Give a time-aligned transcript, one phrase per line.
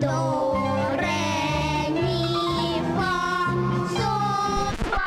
[0.00, 0.56] до,
[0.96, 3.50] ре, ми, фа,
[3.96, 5.02] соль, фа,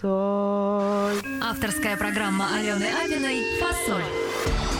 [0.00, 1.42] Соль.
[1.42, 4.04] Авторская программа Алены Абиной «Фасоль».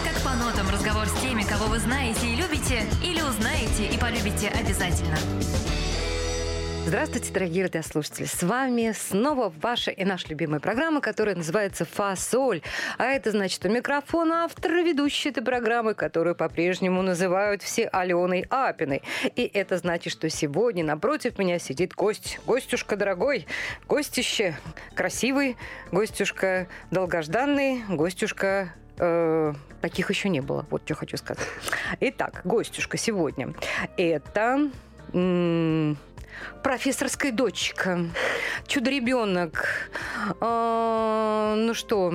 [0.04, 4.48] Как по нотам разговор с теми, кого вы знаете и любите, или узнаете и полюбите
[4.48, 5.16] обязательно.
[6.86, 8.26] Здравствуйте, дорогие радиослушатели!
[8.26, 12.60] С вами снова ваша и наша любимая программа, которая называется «Фасоль».
[12.98, 18.44] А это значит, у микрофона автор и ведущий этой программы, которую по-прежнему называют все Аленой
[18.50, 19.02] Апиной.
[19.34, 22.38] И это значит, что сегодня напротив меня сидит гость.
[22.46, 23.46] Гостюшка дорогой,
[23.88, 24.54] гостище
[24.94, 25.56] красивый,
[25.90, 30.66] гостюшка долгожданный, гостюшка э, таких еще не было.
[30.68, 31.48] Вот что хочу сказать.
[32.00, 33.54] Итак, гостюшка сегодня.
[33.96, 34.70] Это
[35.14, 35.96] м,
[36.62, 38.00] профессорская дочка,
[38.66, 39.90] чудо-ребенок.
[40.40, 42.14] А, ну что,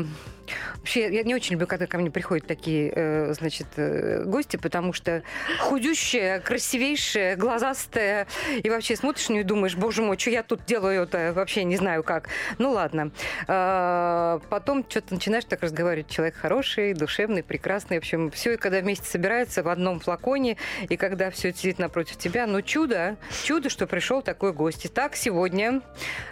[0.77, 4.93] Вообще, я не очень люблю, когда ко мне приходят такие, э, значит, э, гости, потому
[4.93, 5.23] что
[5.59, 8.27] худющая, красивейшая, глазастая,
[8.63, 11.77] и вообще смотришь на нее и думаешь, боже мой, что я тут делаю-то, вообще не
[11.77, 12.29] знаю как.
[12.57, 13.11] Ну ладно.
[13.47, 19.05] А, потом что-то начинаешь так разговаривать, человек хороший, душевный, прекрасный, в общем, все, когда вместе
[19.05, 20.57] собирается в одном флаконе,
[20.89, 24.85] и когда все сидит напротив тебя, ну чудо, чудо, что пришел такой гость.
[24.85, 25.81] Итак, сегодня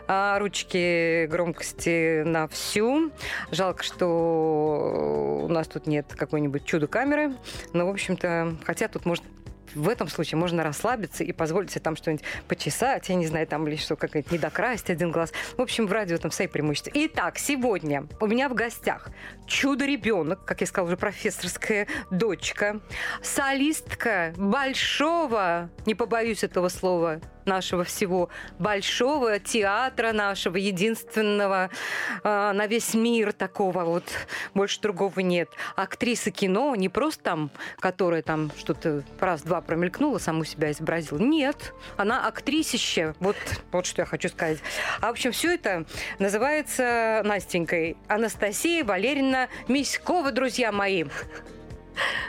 [0.07, 3.11] а, ручки громкости на всю.
[3.51, 7.35] Жалко, что у нас тут нет какой-нибудь чудо-камеры.
[7.73, 9.25] Но, в общем-то, хотя тут можно
[9.75, 13.67] в этом случае можно расслабиться и позволить себе там что-нибудь почесать, я не знаю, там
[13.67, 15.33] или что, как-нибудь не докрасить один глаз.
[15.55, 16.91] В общем, в радио там свои преимущества.
[16.93, 19.09] Итак, сегодня у меня в гостях
[19.45, 22.81] чудо-ребенок, как я сказала, уже профессорская дочка,
[23.21, 31.69] солистка большого, не побоюсь этого слова, нашего всего большого театра нашего, единственного
[32.23, 34.03] э, на весь мир такого вот,
[34.53, 35.49] больше другого нет.
[35.75, 41.17] Актриса кино, не просто там, которая там что-то раз-два промелькнула, саму себя изобразила.
[41.17, 43.15] Нет, она актрисище.
[43.19, 43.37] Вот,
[43.71, 44.59] вот что я хочу сказать.
[45.01, 45.85] А, в общем, все это
[46.19, 47.97] называется Настенькой.
[48.07, 51.05] Анастасия Валерьевна Миськова, друзья мои.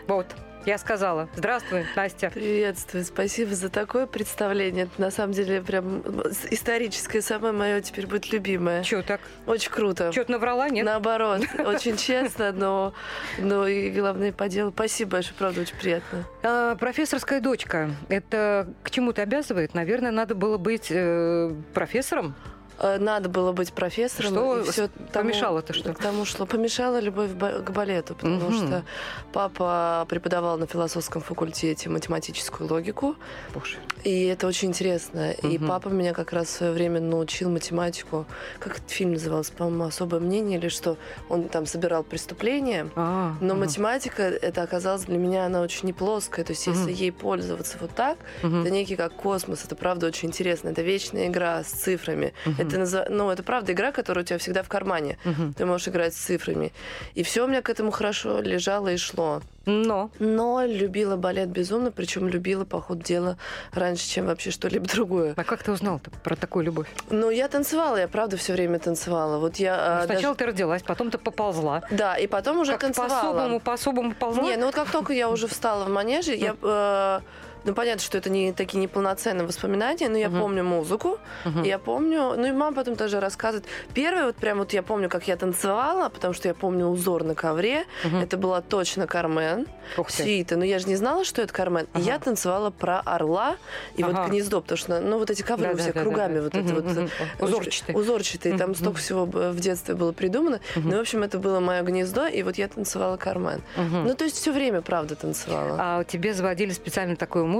[0.06, 0.26] Вот.
[0.68, 1.30] Я сказала.
[1.34, 2.28] Здравствуй, Настя.
[2.28, 3.02] Приветствую.
[3.02, 4.84] Спасибо за такое представление.
[4.84, 6.02] Это на самом деле прям
[6.50, 8.82] историческое, самое мое теперь будет любимое.
[8.82, 9.22] Чего так?
[9.46, 10.12] Очень круто.
[10.12, 10.84] Что-то наврала, нет?
[10.84, 11.40] Наоборот.
[11.58, 12.92] Очень честно, но,
[13.38, 14.70] но и главное по делу.
[14.70, 16.26] Спасибо большое, правда, очень приятно.
[16.42, 17.88] А, профессорская дочка.
[18.10, 19.72] Это к чему-то обязывает?
[19.72, 22.34] Наверное, надо было быть э, профессором?
[22.78, 24.32] Э, надо было быть профессором.
[24.32, 25.92] Что и все помешало-то что?
[25.92, 26.46] К тому шло.
[26.46, 28.54] Помешала любовь к балету, потому угу.
[28.54, 28.84] что
[29.32, 33.16] папа преподавал на философском факультете математическую логику.
[33.52, 33.76] Боже.
[34.04, 35.34] И это очень интересно.
[35.42, 35.48] Угу.
[35.48, 38.26] И папа меня как раз в свое время научил математику.
[38.58, 39.52] Как этот фильм назывался?
[39.52, 40.96] По-моему, «Особое мнение» или что?
[41.28, 42.88] Он там собирал преступления.
[42.94, 43.60] А, но угу.
[43.60, 46.44] математика, это оказалось для меня, она очень не плоская.
[46.44, 46.76] То есть угу.
[46.76, 48.58] если ей пользоваться вот так, угу.
[48.58, 49.64] это некий как космос.
[49.64, 50.68] Это правда очень интересно.
[50.68, 52.32] Это вечная игра с цифрами.
[52.46, 52.67] Угу.
[52.68, 53.06] Это, назов...
[53.08, 55.18] ну, это правда игра, которая у тебя всегда в кармане.
[55.24, 55.54] Угу.
[55.56, 56.72] Ты можешь играть с цифрами.
[57.14, 59.42] И все у меня к этому хорошо лежало и шло.
[59.66, 60.10] Но?
[60.18, 63.36] Но любила балет безумно, причем любила, по ходу дела,
[63.72, 65.34] раньше, чем вообще что-либо другое.
[65.36, 66.88] А как ты узнал про такую любовь?
[67.10, 69.38] Ну, я танцевала, я правда все время танцевала.
[69.38, 70.38] Вот я, ну, сначала даже...
[70.38, 71.82] ты родилась, потом ты поползла.
[71.90, 73.10] Да, и потом уже как танцевала.
[73.10, 74.42] По-особому, по-особому ползла?
[74.42, 76.56] Не, ну вот как только я уже встала в манеже, я...
[76.62, 77.20] Э,
[77.68, 80.40] ну, понятно, что это не такие неполноценные воспоминания, но я uh-huh.
[80.40, 81.66] помню музыку, uh-huh.
[81.66, 82.34] я помню...
[82.36, 83.66] Ну, и мама потом тоже рассказывает.
[83.94, 87.34] Первое, вот прям вот я помню, как я танцевала, потому что я помню узор на
[87.34, 87.84] ковре.
[88.04, 88.22] Uh-huh.
[88.22, 89.66] Это была точно Кармен.
[90.08, 90.56] Сита.
[90.56, 91.86] Но я же не знала, что это Кармен.
[91.92, 92.00] Uh-huh.
[92.00, 93.56] И я танцевала про орла
[93.96, 94.14] и uh-huh.
[94.14, 96.42] вот гнездо, потому что, ну, вот эти ковры да, все да, кругами да, да.
[96.42, 96.64] вот uh-huh.
[96.64, 96.84] это вот...
[96.84, 97.44] Uh-huh.
[97.44, 97.96] Узорчатые.
[97.98, 98.56] Узорчатые.
[98.56, 98.78] Там uh-huh.
[98.78, 100.60] столько всего в детстве было придумано.
[100.74, 100.82] Uh-huh.
[100.84, 103.60] Ну, в общем, это было мое гнездо, и вот я танцевала Кармен.
[103.76, 104.04] Uh-huh.
[104.06, 105.76] Ну, то есть все время, правда, танцевала.
[105.78, 107.57] А тебе заводили специально такую музыку,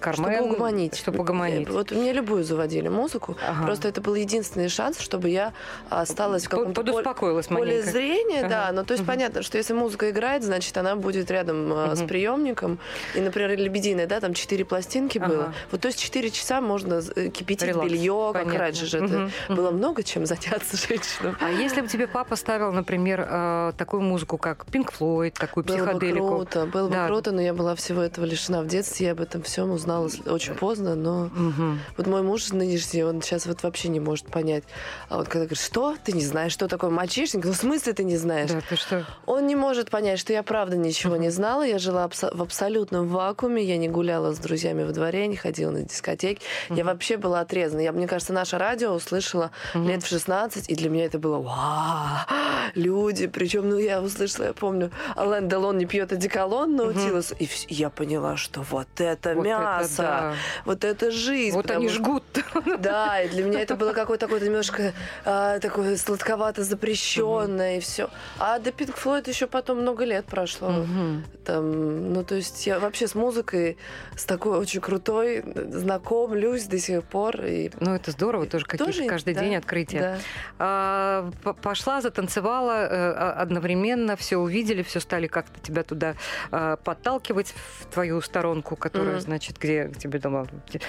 [0.00, 0.32] Кармен?
[0.32, 0.96] Чтобы угомонить.
[0.96, 1.68] Чтобы угомонить.
[1.68, 3.36] Вот мне любую заводили музыку.
[3.46, 3.64] Ага.
[3.64, 5.52] Просто это был единственный шанс, чтобы я
[5.90, 8.40] осталась в каком-то Подуспокоилась поле, поле зрения.
[8.40, 8.48] Ага.
[8.48, 9.10] Да, ну то есть угу.
[9.12, 11.96] понятно, что если музыка играет, значит она будет рядом угу.
[11.96, 12.78] с приемником.
[13.14, 15.28] И, например, «Лебединая», да, там четыре пластинки ага.
[15.28, 15.54] было.
[15.70, 17.90] Вот то есть четыре часа можно э, кипятить Релакс.
[17.90, 18.52] белье, понятно.
[18.52, 18.98] как раньше же.
[18.98, 19.06] Угу.
[19.06, 21.36] Это было много чем заняться женщинам.
[21.40, 25.76] А если бы тебе папа ставил, например, э, такую музыку, как Pink Floyd, такую было
[25.76, 26.18] психоделику?
[26.18, 27.02] Было бы круто, было да.
[27.02, 29.06] бы круто, но я была всего этого лишена в детстве.
[29.06, 31.78] Я об этом всем узнала очень поздно, но угу.
[31.96, 34.64] вот мой муж нынешний, он сейчас вот вообще не может понять.
[35.08, 35.96] А вот когда говорит, что?
[36.04, 37.44] Ты не знаешь, что такое мальчишник?
[37.44, 38.50] Ну, в смысле ты не знаешь?
[38.50, 39.06] Да, ты что?
[39.26, 41.62] Он не может понять, что я правда ничего не знала.
[41.62, 43.62] Я жила в абсолютном вакууме.
[43.62, 46.42] Я не гуляла с друзьями во дворе, не ходила на дискотеки.
[46.68, 46.78] Угу.
[46.78, 47.80] Я вообще была отрезана.
[47.80, 49.86] Я, мне кажется, наше радио услышала угу.
[49.86, 52.26] лет в 16, и для меня это было вау,
[52.74, 53.26] люди.
[53.28, 57.30] Причем, ну, я услышала, я помню, Ален Делон не пьет одеколон, научилась.
[57.32, 57.38] Угу.
[57.40, 60.34] И я поняла, поняла, что вот это вот мясо, это, да.
[60.64, 61.54] вот это жизнь.
[61.54, 62.22] Вот они жгут.
[62.78, 64.92] Да, и для меня это было какое-то такое немножко
[65.24, 67.78] а, такое сладковато запрещенное угу.
[67.78, 68.10] и все.
[68.38, 70.68] А до Пинк Флойд еще потом много лет прошло.
[70.68, 71.22] Угу.
[71.44, 73.76] Там, ну, то есть я вообще с музыкой,
[74.16, 77.44] с такой очень крутой, знакомлюсь до сих пор.
[77.44, 77.70] И...
[77.80, 80.00] Ну, это здорово, тоже какие-то каждый да, день открытия.
[80.00, 80.18] Да.
[80.58, 81.30] А,
[81.62, 86.14] пошла, затанцевала, э, одновременно все увидели, все стали как-то тебя туда
[86.50, 89.20] а, подталкивать в твою сторонку, которая, mm.
[89.20, 90.46] значит, где тебе дома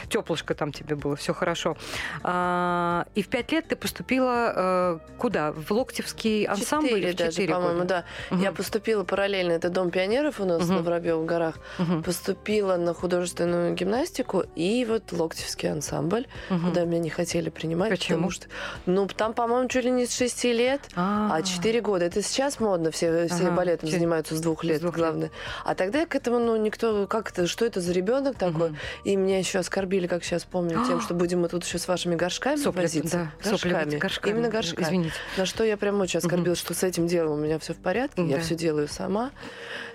[0.09, 1.77] теплышко там тебе было, все хорошо.
[2.23, 5.51] А, и в пять лет ты поступила э, куда?
[5.51, 6.89] В Локтевский ансамбль?
[6.89, 8.05] Четыре даже, по-моему, да.
[8.31, 8.41] Угу.
[8.41, 10.73] Я поступила параллельно, это Дом пионеров у нас угу.
[10.73, 11.55] на Воробьевых горах.
[11.79, 12.03] Угу.
[12.03, 16.67] Поступила на художественную гимнастику и вот Локтевский ансамбль, угу.
[16.67, 17.89] куда меня не хотели принимать.
[17.89, 18.17] Почему?
[18.17, 18.47] Потому что,
[18.85, 21.35] ну, там, по-моему, чуть ли не с шести лет, А-а-а.
[21.35, 22.05] а четыре года.
[22.05, 25.31] Это сейчас модно, все, все балетом занимаются с двух лет, главное.
[25.63, 28.69] А тогда к этому, ну, никто, как это, что это за ребенок такой?
[28.69, 28.77] Угу.
[29.03, 32.15] И меня еще оскорбили, как сейчас помню, тем, что будем мы тут еще с вашими
[32.15, 33.31] горшками Сопли, возиться.
[33.43, 33.97] Да, горшками.
[33.97, 34.33] горшками.
[34.33, 34.85] Именно горшками.
[34.85, 35.15] Извините.
[35.37, 36.65] На что я прям очень оскорбилась, угу.
[36.65, 38.27] что с этим делом у меня все в порядке, да.
[38.27, 39.31] я все делаю сама.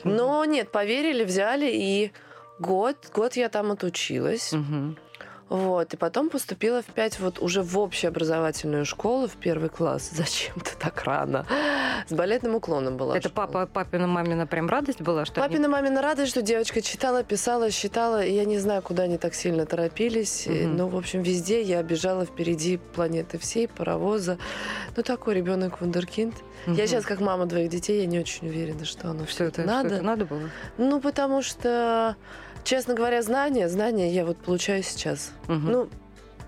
[0.04, 2.12] Но нет, поверили, взяли, и
[2.58, 4.52] год, год я там отучилась.
[4.52, 4.96] Угу.
[5.50, 10.08] Вот, и потом поступила в пять вот уже в общеобразовательную школу в первый класс.
[10.12, 11.44] Зачем-то так рано.
[12.08, 13.18] С балетным уклоном была.
[13.18, 15.24] Это папа, папина, мамина прям радость была?
[15.24, 15.72] Что папина, они...
[15.72, 18.24] мамина радость, что девочка читала, писала, считала.
[18.24, 20.46] И я не знаю, куда они так сильно торопились.
[20.46, 20.68] Угу.
[20.68, 24.38] Но, в общем, везде я бежала впереди планеты всей, паровоза.
[24.96, 26.34] Ну, такой ребенок вундеркинд.
[26.68, 26.76] Угу.
[26.76, 29.88] Я сейчас, как мама двоих детей, я не очень уверена, что оно все это надо.
[29.88, 30.48] Что это надо было?
[30.78, 32.14] Ну, потому что
[32.64, 35.32] Честно говоря, знания, знания я вот получаю сейчас.
[35.48, 35.54] Угу.
[35.54, 35.88] Ну,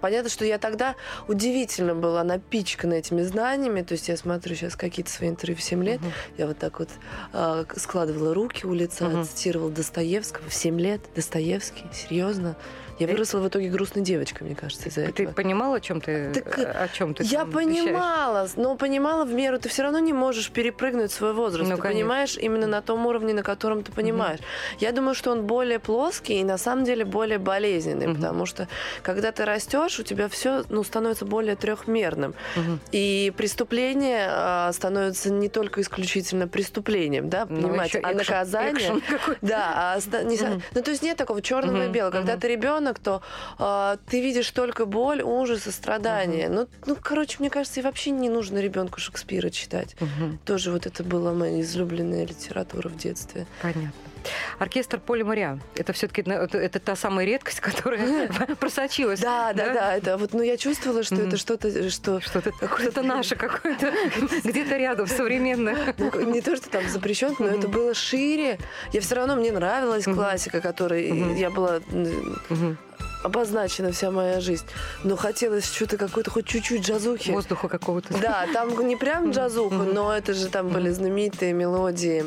[0.00, 0.94] понятно, что я тогда
[1.28, 3.82] удивительно была напичкана этими знаниями.
[3.82, 6.00] То есть я смотрю сейчас какие-то свои интервью в 7 лет.
[6.00, 6.10] Угу.
[6.38, 6.90] Я вот так вот
[7.32, 9.24] э, складывала руки у лица, угу.
[9.24, 11.00] цитировала Достоевского в 7 лет.
[11.14, 12.56] Достоевский, серьезно.
[12.98, 15.28] Я выросла в итоге грустной девочкой, мне кажется, из-за этого.
[15.28, 19.58] Ты понимала, о чем ты, так, о чем ты Я понимала, но понимала в меру.
[19.58, 21.68] Ты все равно не можешь перепрыгнуть свой возраст.
[21.68, 22.00] Ну, ты конечно.
[22.00, 24.40] понимаешь именно на том уровне, на котором ты понимаешь.
[24.40, 24.46] Угу.
[24.80, 28.16] Я думаю, что он более плоский и на самом деле более болезненный, угу.
[28.16, 28.68] потому что
[29.02, 32.34] когда ты растешь, у тебя все ну, становится более трехмерным.
[32.56, 32.78] Угу.
[32.92, 39.00] И преступление а, становится не только исключительно преступлением, да, ну, понимаете, а наказание.
[39.40, 40.62] Да, а, не, угу.
[40.74, 41.84] ну то есть нет такого черного угу.
[41.84, 42.12] и белого.
[42.12, 43.22] Когда ты ребенок, ребенок, то
[43.58, 46.48] э, ты видишь только боль, ужас и страдания.
[46.48, 46.54] Угу.
[46.54, 49.96] Ну, ну, короче, мне кажется, и вообще не нужно ребенку Шекспира читать.
[50.00, 50.38] Угу.
[50.44, 53.46] Тоже вот это была моя излюбленная литература в детстве.
[53.60, 53.92] Понятно.
[54.58, 55.58] Оркестр Поля Моря.
[55.74, 58.28] Это все-таки это, это та самая редкость, которая
[58.60, 59.20] просочилась.
[59.20, 59.96] Да, да, да.
[59.96, 63.92] Это вот, ну я чувствовала, что это что-то, что что-то что-то наше какое-то
[64.44, 65.94] где-то рядом современное.
[65.98, 68.58] Ну, не то, что там запрещен, но это было шире.
[68.92, 71.80] Я все равно мне нравилась классика, которой я была
[73.22, 74.64] обозначена вся моя жизнь.
[75.04, 77.30] Но хотелось что-то какой-то хоть чуть-чуть джазухи.
[77.30, 78.14] Воздуха какого-то.
[78.18, 82.24] Да, там не прям джазуха, но это же там были знаменитые мелодии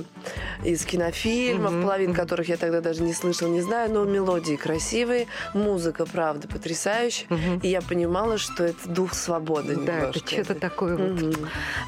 [0.63, 6.05] из кинофильмов, половин которых я тогда даже не слышала, не знаю, но мелодии красивые, музыка,
[6.05, 7.27] правда, потрясающая.
[7.61, 11.37] И я понимала, что это дух свободы Да, это что-то такое вот.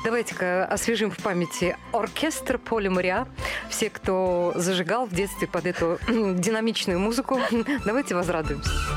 [0.04, 3.27] Давайте-ка освежим в памяти оркестр Поля Моря.
[3.69, 7.39] Все, кто зажигал в детстве под эту динамичную музыку,
[7.85, 8.96] давайте возрадуемся.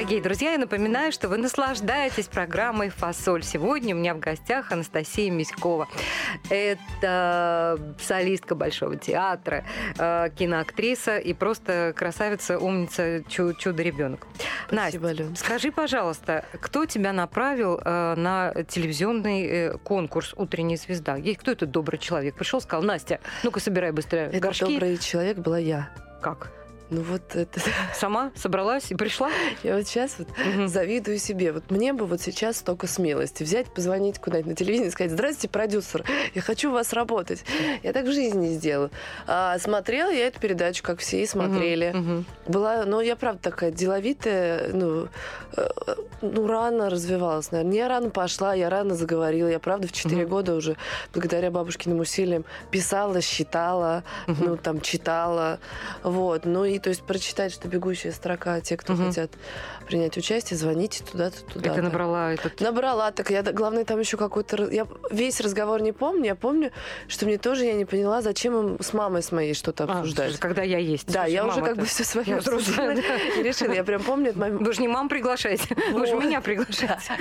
[0.00, 3.42] Дорогие друзья, я напоминаю, что вы наслаждаетесь программой «Фасоль».
[3.42, 5.88] Сегодня у меня в гостях Анастасия Миськова.
[6.48, 9.62] Это солистка Большого театра,
[9.98, 14.26] э, киноактриса и просто красавица, умница, чудо-ребенок.
[14.70, 15.36] Настя, Ален.
[15.36, 21.18] скажи, пожалуйста, кто тебя направил э, на телевизионный э, конкурс «Утренняя звезда»?
[21.38, 22.36] Кто этот добрый человек?
[22.36, 24.62] Пришел, сказал, Настя, ну-ка собирай быстрее горшки.
[24.62, 25.90] Этот добрый человек была я.
[26.22, 26.50] Как?
[26.90, 27.60] Ну вот это...
[27.94, 29.30] Сама собралась и пришла?
[29.62, 30.66] Я вот сейчас вот угу.
[30.66, 31.52] завидую себе.
[31.52, 35.48] Вот мне бы вот сейчас столько смелости взять, позвонить куда-нибудь на телевидение и сказать, здравствуйте,
[35.48, 36.04] продюсер,
[36.34, 37.44] я хочу у вас работать.
[37.82, 38.90] Я так в жизни не сделаю.
[39.26, 41.94] А смотрела я эту передачу, как все и смотрели.
[41.94, 42.52] Угу.
[42.52, 45.08] Была, ну, я правда такая деловитая, ну,
[45.56, 45.68] э,
[46.22, 47.76] ну, рано развивалась, наверное.
[47.76, 49.48] Я рано пошла, я рано заговорила.
[49.48, 50.30] Я правда в 4 угу.
[50.30, 50.76] года уже,
[51.14, 54.44] благодаря бабушкиным усилиям, писала, считала, угу.
[54.44, 55.60] ну, там, читала.
[56.02, 56.44] Вот.
[56.44, 59.06] Ну и то есть прочитать, что бегущая строка, те, кто угу.
[59.06, 59.30] хотят
[59.90, 61.70] принять участие, звоните туда-то, туда.
[61.70, 61.74] -то.
[61.74, 62.60] ты набрала этот...
[62.60, 64.70] Набрала, так я, главное, там еще какой-то...
[64.70, 66.70] Я весь разговор не помню, я помню,
[67.08, 70.38] что мне тоже я не поняла, зачем им с мамой с моей что-то а, обсуждать.
[70.38, 71.12] когда я есть.
[71.12, 73.72] Да, я уже как бы все свое обсуждала и решила.
[73.72, 74.32] Я прям помню...
[74.32, 77.12] Вы же не маму приглашаете, вы же меня приглашаете.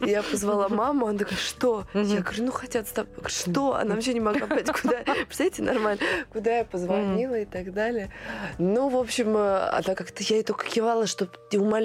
[0.00, 1.84] Я позвала маму, она такая, что?
[1.94, 3.12] Я говорю, ну хотят с тобой.
[3.26, 3.74] Что?
[3.74, 4.98] Она вообще не могла понять, куда...
[5.26, 6.00] Представляете, нормально,
[6.32, 8.12] куда я позвонила и так далее.
[8.58, 10.22] Ну, в общем, э, она как-то...
[10.22, 11.26] Я ей только кивала, что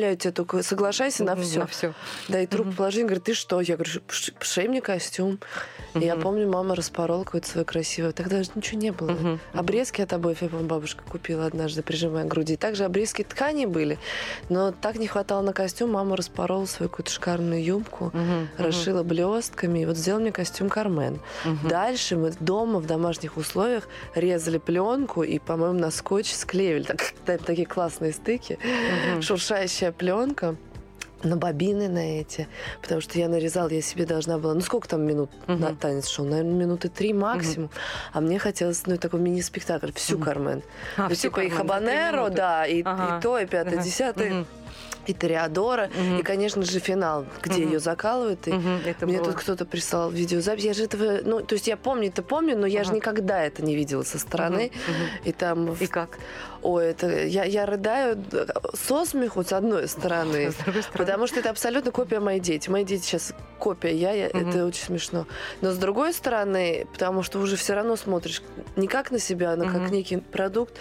[0.04, 1.60] умоляю тебя, только соглашайся на все.
[1.60, 1.94] На все.
[2.28, 3.62] Да, и трубку положи, говорит, ты что?
[3.62, 3.92] Я говорю,
[4.42, 5.40] шей мне костюм.
[5.96, 8.12] И я помню, мама распорола какое-то свое красивое.
[8.12, 9.40] Тогда же ничего не было.
[9.54, 12.58] Обрезки от обоев, я помню, бабушка купила однажды, прижимая к груди.
[12.58, 13.98] Также обрезки ткани были,
[14.50, 15.92] но так не хватало на костюм.
[15.92, 18.12] Мама распорола свою какую-то шикарную юбку,
[18.58, 21.20] расшила блестками, и вот сделала мне костюм Кармен.
[21.70, 26.84] Дальше мы дома в домашних условиях резали пленку и, по-моему, на скотч склеивали.
[27.26, 28.60] Так, такие классные стыки.
[29.22, 30.56] Шуршающая пленка
[31.24, 32.48] на бобины на эти,
[32.82, 35.58] потому что я нарезала, я себе должна была, ну сколько там минут uh-huh.
[35.58, 38.10] на танец шел, наверное, минуты три максимум, uh-huh.
[38.14, 40.24] а мне хотелось, ну такой мини-спектакль, всю uh-huh.
[40.24, 40.64] Кармен,
[40.98, 43.18] а, ну, типа Кармен, и Хабанеро, да, и, ага.
[43.18, 43.84] и то, и пятое, uh-huh.
[43.84, 44.32] десятое.
[44.32, 44.46] Uh-huh
[45.06, 46.20] и Тореадора, угу.
[46.20, 47.74] и, конечно же, финал, где угу.
[47.74, 48.48] ее закалывают.
[48.48, 48.70] И угу.
[48.86, 49.32] это мне было...
[49.32, 50.64] тут кто-то прислал видеозапись.
[50.64, 52.90] Я же этого, ну, то есть я помню это помню, но я ага.
[52.90, 54.72] же никогда это не видела со стороны.
[54.88, 55.30] Угу.
[55.30, 55.74] И там...
[55.74, 56.20] И как?
[56.64, 58.24] Ой, это я, я рыдаю
[58.74, 62.70] со смеху с одной стороны, с стороны, потому что это абсолютно копия моей дети.
[62.70, 64.38] Мои дети сейчас копия я, я угу.
[64.38, 65.26] это очень смешно.
[65.62, 68.42] Но с другой стороны, потому что уже все равно смотришь
[68.76, 69.74] не как на себя, но угу.
[69.74, 70.76] как некий продукт,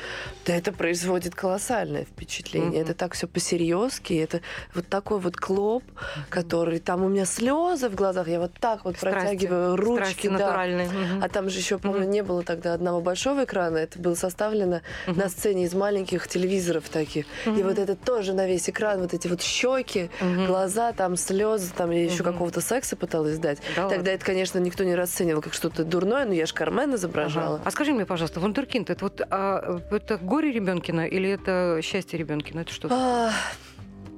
[0.47, 2.83] да это производит колоссальное впечатление.
[2.83, 2.91] Угу.
[2.91, 4.41] Это так все по-серьезки, это
[4.75, 5.85] вот такой вот клоп,
[6.29, 9.21] который там у меня слезы в глазах, я вот так вот Страсти.
[9.21, 10.53] протягиваю ручки, Страсти да.
[10.53, 11.25] Угу.
[11.25, 12.11] А там же еще, помню, угу.
[12.11, 15.19] не было тогда одного большого экрана, это было составлено угу.
[15.19, 17.25] на сцене из из маленьких телевизоров таких.
[17.45, 17.61] Mm-hmm.
[17.61, 20.47] И вот это тоже на весь экран, вот эти вот щеки, mm-hmm.
[20.47, 22.25] глаза, там слезы, там я еще mm-hmm.
[22.25, 23.59] какого-то секса пыталась дать.
[23.77, 24.09] Да Тогда ладно.
[24.11, 27.57] это, конечно, никто не расценивал как что-то дурное, но я же Кармен изображала.
[27.57, 27.63] Ага.
[27.65, 32.61] А скажи мне, пожалуйста, Вундеркинд, это вот а, это горе Ребенкина или это счастье Ребенкина?
[32.61, 32.89] Это что?
[32.91, 33.31] А,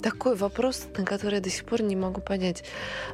[0.05, 2.63] такой вопрос, на который я до сих пор не могу понять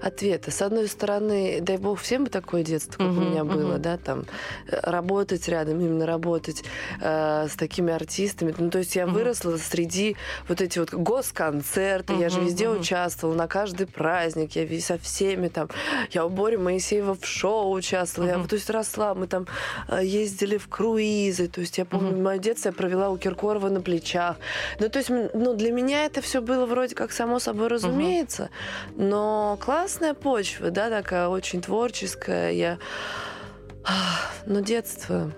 [0.03, 0.51] ответа.
[0.51, 3.79] С одной стороны, дай бог всем бы такое детство, как uh-huh, у меня было, uh-huh.
[3.79, 4.25] да, там
[4.67, 6.65] работать рядом, именно работать
[7.01, 8.53] э, с такими артистами.
[8.59, 9.13] Ну, то есть я uh-huh.
[9.13, 10.17] выросла среди
[10.49, 12.81] вот эти вот госконцерты, uh-huh, я же везде uh-huh.
[12.81, 15.69] участвовала, на каждый праздник, я со всеми там,
[16.11, 18.43] я у Бори Моисеева в шоу участвовала, uh-huh.
[18.43, 19.47] я, то есть росла, мы там
[19.87, 22.23] э, ездили в круизы, то есть я помню, uh-huh.
[22.23, 24.39] мое детство я провела у Киркорова на плечах.
[24.81, 28.51] Ну, то есть, ну, для меня это все было вроде вроде как само собой разумеется,
[28.95, 29.05] угу.
[29.05, 32.53] но классная почва, да, такая очень творческая.
[32.53, 32.79] Я...
[34.47, 35.31] Ну, детство.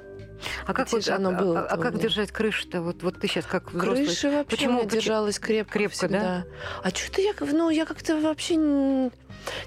[0.66, 1.60] А как вот, оно а, было?
[1.60, 2.80] А, а как держать крышу-то?
[2.80, 4.06] Вот, вот ты сейчас как взрослый.
[4.06, 4.84] Крыша вообще Почему?
[4.84, 5.72] держалась крепко.
[5.72, 6.20] Крепко, всегда.
[6.20, 6.44] да?
[6.82, 9.10] А что-то я, ну, я как-то вообще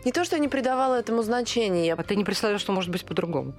[0.04, 1.94] не то, что я не придавала этому значения.
[1.94, 3.54] А ты не представляешь, что может быть по-другому?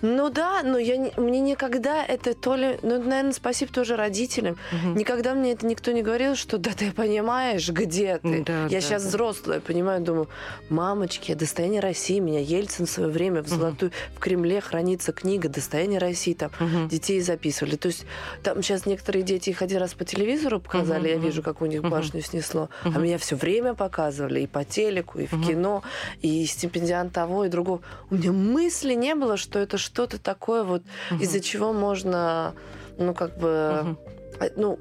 [0.00, 2.78] Ну да, но я не, мне никогда это то ли...
[2.82, 4.56] Ну, наверное, спасибо тоже родителям.
[4.72, 4.98] Угу.
[4.98, 8.42] Никогда мне это никто не говорил, что да ты понимаешь, где ты.
[8.44, 9.08] Да, я да, сейчас да.
[9.08, 10.28] взрослая, понимаю, думаю,
[10.68, 13.90] мамочки, достояние России, меня Ельцин в свое время в золотую...
[13.90, 14.16] Угу.
[14.16, 16.88] В Кремле хранится книга «Достояние России», там угу.
[16.88, 17.76] детей записывали.
[17.76, 18.04] То есть
[18.42, 21.08] там сейчас некоторые дети их один раз по телевизору показали, угу.
[21.08, 22.68] я вижу, как у них башню снесло.
[22.84, 25.82] А меня все время показывали и по телеку, и в угу кино,
[26.22, 27.80] и стипендиант того и другого.
[28.10, 31.22] У меня мысли не было, что это что-то такое, вот угу.
[31.22, 32.54] из-за чего можно,
[32.98, 33.96] ну, как бы,
[34.40, 34.50] угу.
[34.56, 34.78] ну,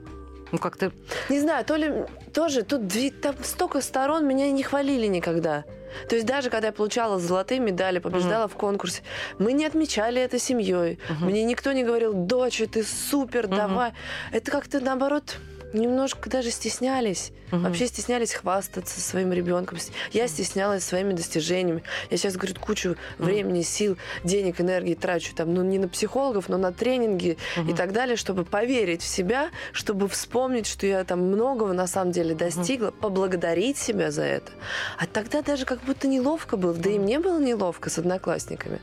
[0.51, 0.91] ну, как-то...
[1.29, 2.81] Не знаю, то ли тоже тут
[3.21, 5.63] там столько сторон меня не хвалили никогда.
[6.07, 8.53] То есть даже когда я получала золотые медали, побеждала угу.
[8.53, 9.01] в конкурсе,
[9.39, 10.99] мы не отмечали это семьей.
[11.09, 11.25] Угу.
[11.25, 13.55] Мне никто не говорил, дочь, ты супер, угу.
[13.55, 13.93] давай.
[14.31, 15.37] Это как-то наоборот
[15.73, 17.31] немножко даже стеснялись.
[17.51, 17.61] Угу.
[17.61, 19.77] Вообще стеснялись хвастаться своим ребенком.
[20.11, 21.83] Я стеснялась своими достижениями.
[22.09, 22.97] Я сейчас, говорю, кучу угу.
[23.17, 27.71] времени, сил, денег, энергии трачу там, ну, не на психологов, но на тренинги угу.
[27.71, 32.11] и так далее, чтобы поверить в себя, чтобы вспомнить, что я там многого на самом
[32.11, 32.97] деле достигла, угу.
[33.01, 34.51] поблагодарить себя за это.
[34.97, 36.73] А тогда даже как будто неловко было.
[36.73, 38.79] Да и мне было неловко с одноклассниками,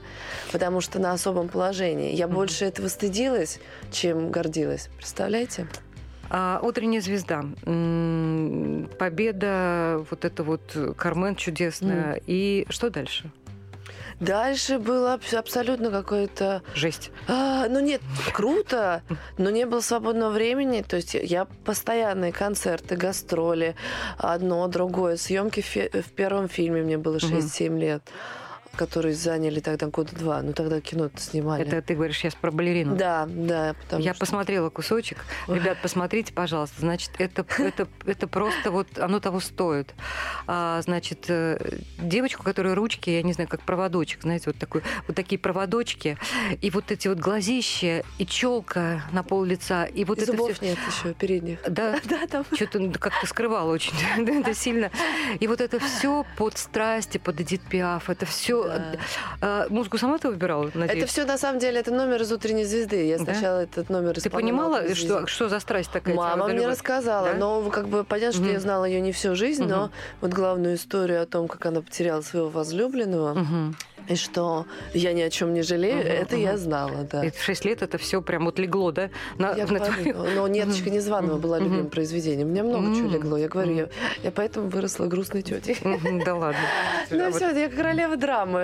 [0.52, 2.14] потому что на особом положении.
[2.14, 2.36] Я угу.
[2.36, 4.88] больше этого стыдилась, чем гордилась.
[4.98, 5.66] Представляете?
[6.30, 7.44] А, «Утренняя звезда».
[8.98, 12.16] Победа, вот это вот Кармен чудесная.
[12.16, 12.22] Mm.
[12.26, 13.30] И что дальше?
[14.20, 16.62] Дальше было абсолютно какое-то...
[16.74, 17.12] Жесть.
[17.28, 19.02] А, ну нет, круто,
[19.36, 20.82] но не было свободного времени.
[20.82, 23.76] То есть я постоянные концерты, гастроли,
[24.16, 25.16] одно, другое.
[25.16, 28.02] Съемки в первом фильме мне было 6-7 лет
[28.78, 30.40] которые заняли тогда года два.
[30.40, 31.66] Ну, тогда кино снимали.
[31.66, 32.96] Это ты говоришь сейчас про балерину?
[32.96, 33.74] Да, да.
[33.98, 34.20] Я что...
[34.20, 35.18] посмотрела кусочек.
[35.48, 36.80] Ребят, посмотрите, пожалуйста.
[36.80, 39.94] Значит, это, это, это просто вот оно того стоит.
[40.46, 41.58] А, значит, э,
[41.98, 46.16] девочку, которая ручки, я не знаю, как проводочек, знаете, вот, такой, вот такие проводочки,
[46.60, 50.52] и вот эти вот глазища, и челка на пол лица, и вот и это зубов
[50.52, 50.66] все...
[50.66, 51.58] нет еще передних.
[51.68, 52.44] Да, да там.
[52.54, 54.92] Что-то как-то скрывало очень это сильно.
[55.40, 58.98] И вот это все под страсти, под Эдит Пиаф, это все да.
[59.40, 61.02] А, музыку сама ты выбирала, надеюсь?
[61.02, 63.06] Это все на самом деле, это номер из «Утренней звезды».
[63.06, 63.62] Я сначала да?
[63.62, 66.14] этот номер Ты понимала, что, что за страсть такая?
[66.14, 67.38] Мама мне рассказала, да?
[67.38, 68.52] но как бы понятно, что угу.
[68.52, 69.70] я знала ее не всю жизнь, угу.
[69.70, 73.74] но вот главную историю о том, как она потеряла своего возлюбленного, угу
[74.08, 76.42] и что я ни о чем не жалею, угу, это угу.
[76.42, 77.24] я знала, да.
[77.24, 79.10] И в 6 лет это все прям вот легло, да?
[79.36, 80.34] На, я на говорю, твою...
[80.34, 81.90] но «Неточка незваного» угу, была любимым угу.
[81.90, 82.48] произведением.
[82.48, 82.96] У меня много угу.
[82.96, 83.36] чего легло.
[83.36, 83.88] Я говорю, я,
[84.22, 85.76] я поэтому выросла грустной тетей.
[86.24, 86.60] Да ладно.
[87.10, 88.57] Ну все, я королева драмы,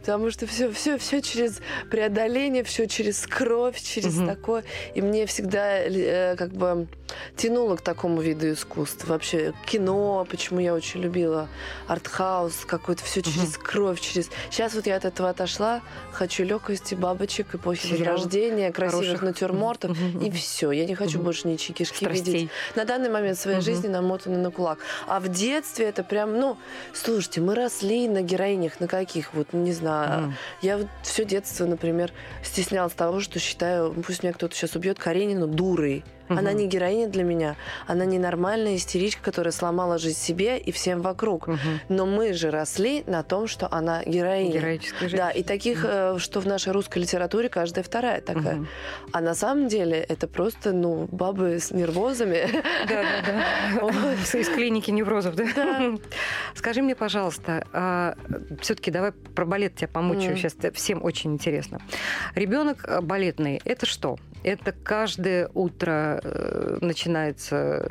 [0.00, 4.64] потому что все, все, все через преодоление, все через кровь, через такое.
[4.94, 6.88] И мне всегда э, как бы
[7.36, 9.14] тянуло к такому виду искусства.
[9.14, 11.48] Вообще кино, почему я очень любила
[11.86, 14.30] артхаус, какой-то все через кровь, через...
[14.50, 15.80] Сейчас вот я от этого отошла.
[16.12, 19.22] Хочу легкости, бабочек, эпохи Сериал возрождения, красивых хороших.
[19.22, 19.90] натюрмортов.
[19.90, 20.26] Mm-hmm.
[20.26, 20.70] И все.
[20.70, 21.22] Я не хочу mm-hmm.
[21.22, 22.32] больше ничьи кишки Страстей.
[22.32, 22.50] видеть.
[22.74, 23.62] На данный момент своей mm-hmm.
[23.62, 24.78] жизни намотаны на кулак.
[25.06, 26.56] А в детстве это прям, ну,
[26.92, 30.28] слушайте, мы росли на героинях, на каких, вот, не знаю.
[30.28, 30.32] Mm.
[30.62, 35.46] Я вот все детство, например, стеснялась того, что считаю, пусть меня кто-то сейчас убьет, Каренину
[35.46, 36.04] дурой.
[36.28, 36.38] Угу.
[36.38, 37.56] Она не героиня для меня.
[37.86, 41.48] Она ненормальная истеричка, которая сломала жизнь себе и всем вокруг.
[41.48, 41.58] Угу.
[41.88, 44.52] Но мы же росли на том, что она героиня.
[44.52, 45.16] Героическая жизнь.
[45.16, 46.18] Да, и таких, угу.
[46.18, 48.56] что в нашей русской литературе каждая вторая такая.
[48.56, 48.66] Угу.
[49.12, 52.48] А на самом деле это просто, ну, бабы с нервозами.
[52.88, 54.38] Да, да, да.
[54.38, 55.44] Из клиники неврозов, да?
[55.54, 55.94] Да.
[56.54, 58.14] Скажи мне, пожалуйста, а,
[58.60, 60.36] все-таки давай про балет тебя помучаю.
[60.36, 61.80] Сейчас всем очень интересно.
[62.34, 64.18] Ребенок э, балетный, это что?
[64.44, 67.88] Это каждое утро э, начинается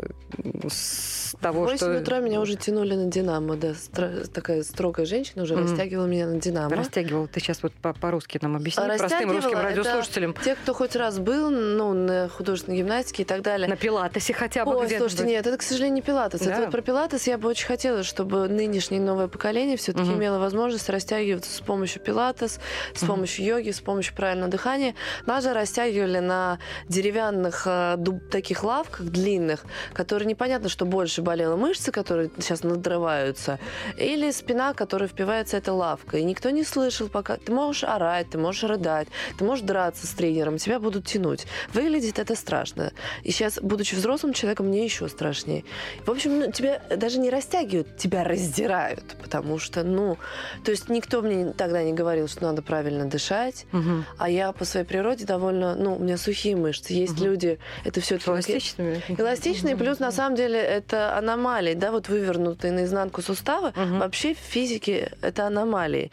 [0.70, 1.98] с того, в 8 что...
[1.98, 3.74] утра меня уже тянули на «Динамо», да.
[3.74, 4.08] Стро...
[4.34, 5.62] Такая строгая женщина уже mm-hmm.
[5.62, 6.76] растягивала меня на «Динамо».
[6.76, 7.28] Растягивала.
[7.28, 10.36] Ты сейчас вот по-русски нам объясни, простым русским радиослушателям.
[10.44, 13.68] те, кто хоть раз был ну, на художественной гимнастике и так далее.
[13.68, 16.42] На пилатесе хотя бы Ой, слушайте, нет, это, к сожалению, не пилатес.
[16.42, 16.52] Да.
[16.52, 20.18] Это вот про пилатес я бы очень хотела, чтобы нынешнее новое поколение все-таки mm-hmm.
[20.18, 22.60] имело возможность растягиваться с помощью пилатес,
[22.94, 23.08] с mm-hmm.
[23.08, 24.96] помощью йоги, с помощью правильного дыхания.
[25.26, 31.92] Нас же растягивали на деревянных э, таких лавках длинных, которые непонятно, что больше болела мышцы,
[31.92, 33.60] которые сейчас надрываются,
[33.98, 36.18] или спина, которая впивается эта лавка.
[36.18, 37.38] И никто не слышал пока.
[37.38, 41.46] Ты можешь орать, ты можешь рыдать, ты можешь драться с тренером, тебя будут тянуть.
[41.74, 42.92] Выглядит это страшно.
[43.24, 45.64] И сейчас, будучи взрослым человеком, мне еще страшнее.
[46.06, 50.18] В общем, ну, тебя даже не растягивают, тебя раздирают, потому что, ну,
[50.64, 54.04] то есть никто мне тогда не говорил, что надо правильно дышать, угу.
[54.18, 56.94] а я по своей природе довольно, ну, у меня сухие мышцы.
[56.94, 57.26] Есть угу.
[57.26, 59.02] люди, это все эластичные.
[59.08, 59.84] Эластичные, угу.
[59.84, 63.70] плюс на самом деле это аномалии, да, вот вывернутые наизнанку суставы.
[63.70, 63.98] Угу.
[64.00, 66.12] Вообще в физике это аномалии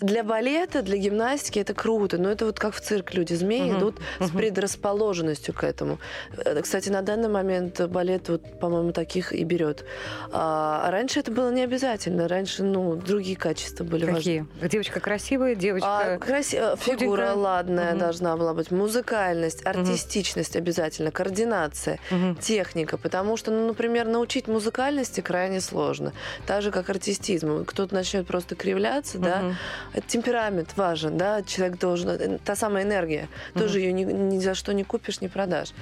[0.00, 3.78] для балета, для гимнастики это круто, но это вот как в цирк люди змеи uh-huh.
[3.78, 4.26] идут uh-huh.
[4.26, 5.98] с предрасположенностью к этому.
[6.36, 9.84] Э, кстати, на данный момент балет вот, по-моему, таких и берет.
[10.32, 14.40] А раньше это было не обязательно, раньше, ну, другие качества были Какие?
[14.40, 14.68] важны.
[14.68, 16.14] Девочка красивая, девочка.
[16.14, 16.56] А, краси...
[16.56, 17.98] Э, фигура ладная uh-huh.
[17.98, 20.60] должна была быть, музыкальность, артистичность uh-huh.
[20.60, 22.40] обязательно, координация, uh-huh.
[22.40, 26.12] техника, потому что, ну, например, научить музыкальности крайне сложно,
[26.46, 27.64] так же как артистизму.
[27.64, 29.22] Кто-то начнет просто кривляться, uh-huh.
[29.22, 33.58] да темперамент важен, да, человек должен, э, та самая энергия, mm-hmm.
[33.60, 35.72] тоже ее ни, ни за что не купишь, не продашь.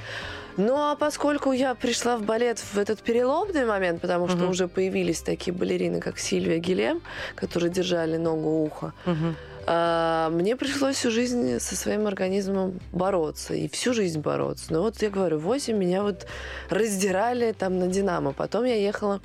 [0.56, 4.50] Ну а поскольку я пришла в балет в этот переломный момент, потому что mm-hmm.
[4.50, 7.00] уже появились такие балерины, как Сильвия Гилем,
[7.34, 9.34] которые держали ногу уха, mm-hmm.
[9.64, 13.54] А, мне пришлось всю жизнь со своим организмом бороться.
[13.54, 14.72] И всю жизнь бороться.
[14.72, 16.26] Но вот я говорю, 8 меня вот
[16.68, 18.32] раздирали там на Динамо.
[18.32, 19.20] Потом я ехала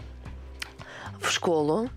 [1.19, 1.89] в школу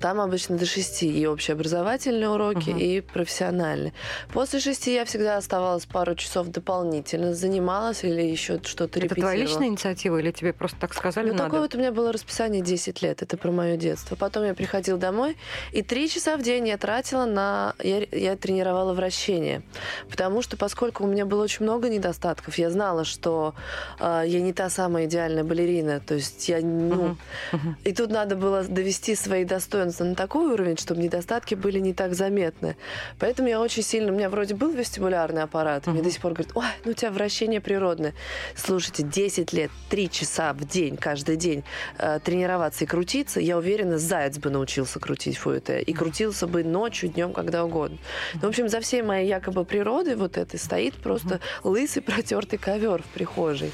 [0.00, 2.78] там обычно до шести и общеобразовательные уроки, угу.
[2.78, 3.92] и профессиональные.
[4.32, 9.30] После шести я всегда оставалась пару часов дополнительно, занималась или еще что-то репетировала.
[9.30, 11.28] Это твоя личная инициатива или тебе просто так сказали?
[11.28, 11.44] Ну, надо?
[11.44, 14.14] такое вот у меня было расписание 10 лет, это про мое детство.
[14.14, 15.36] Потом я приходила домой,
[15.72, 17.74] и три часа в день я тратила на...
[17.82, 19.62] Я, я тренировала вращение.
[20.08, 23.54] Потому что, поскольку у меня было очень много недостатков, я знала, что
[23.98, 26.00] э, я не та самая идеальная балерина.
[26.00, 26.60] То есть я...
[26.60, 27.16] Ну,
[27.52, 27.58] uh-huh.
[27.84, 32.14] И тут надо было довести свои достоинства на такой уровень, чтобы недостатки были не так
[32.14, 32.76] заметны.
[33.18, 34.12] Поэтому я очень сильно...
[34.12, 35.92] У меня вроде был вестибулярный аппарат, uh-huh.
[35.92, 38.14] мне до сих пор говорят, ой, ну у тебя вращение природное.
[38.54, 41.64] Слушайте, 10 лет, 3 часа в день, каждый день
[41.98, 45.80] э, тренироваться и крутиться, я уверена, заяц бы научился крутить фуэте.
[45.80, 47.98] И крутился бы ночью, днем, когда угодно.
[48.34, 53.02] Ну, в общем, за всей моей якобы природой вот этой стоит просто лысый протертый ковер
[53.02, 53.72] в прихожей.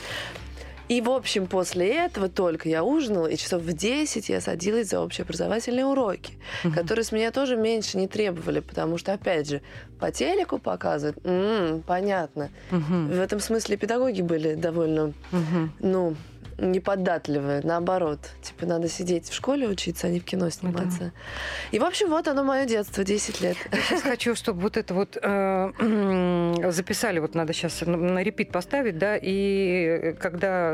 [0.89, 5.01] И, в общем, после этого только я ужинала, и часов в 10 я садилась за
[5.01, 6.75] общеобразовательные уроки, uh-huh.
[6.75, 9.63] которые с меня тоже меньше не требовали, потому что, опять же,
[9.99, 12.51] по телеку показывают, м-м, понятно.
[12.71, 13.17] Uh-huh.
[13.17, 15.69] В этом смысле педагоги были довольно, uh-huh.
[15.81, 16.17] ну,
[16.59, 18.21] неподатливая, наоборот.
[18.43, 20.99] Типа, надо сидеть в школе учиться, а не в кино сниматься.
[20.99, 21.13] Да.
[21.73, 23.57] И, в общем, вот оно мое детство, 10 лет.
[23.73, 28.99] Я сейчас хочу, чтобы вот это вот э, записали, вот надо сейчас на репит поставить,
[28.99, 30.73] да, и когда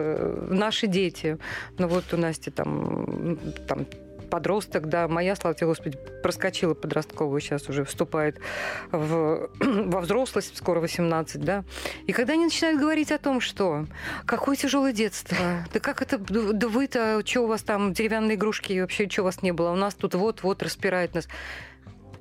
[0.49, 1.39] наши дети,
[1.79, 3.87] ну вот у Насти там, там
[4.31, 8.39] подросток, да, моя, слава тебе, Господи, проскочила подростковую, сейчас уже вступает
[8.93, 11.65] в, во взрослость, скоро 18, да.
[12.07, 13.87] И когда они начинают говорить о том, что
[14.25, 15.37] какое тяжелое детство,
[15.73, 19.25] да как это, да вы-то, что у вас там, деревянные игрушки, и вообще, что у
[19.25, 21.29] вас не было, у нас тут вот-вот распирает нас.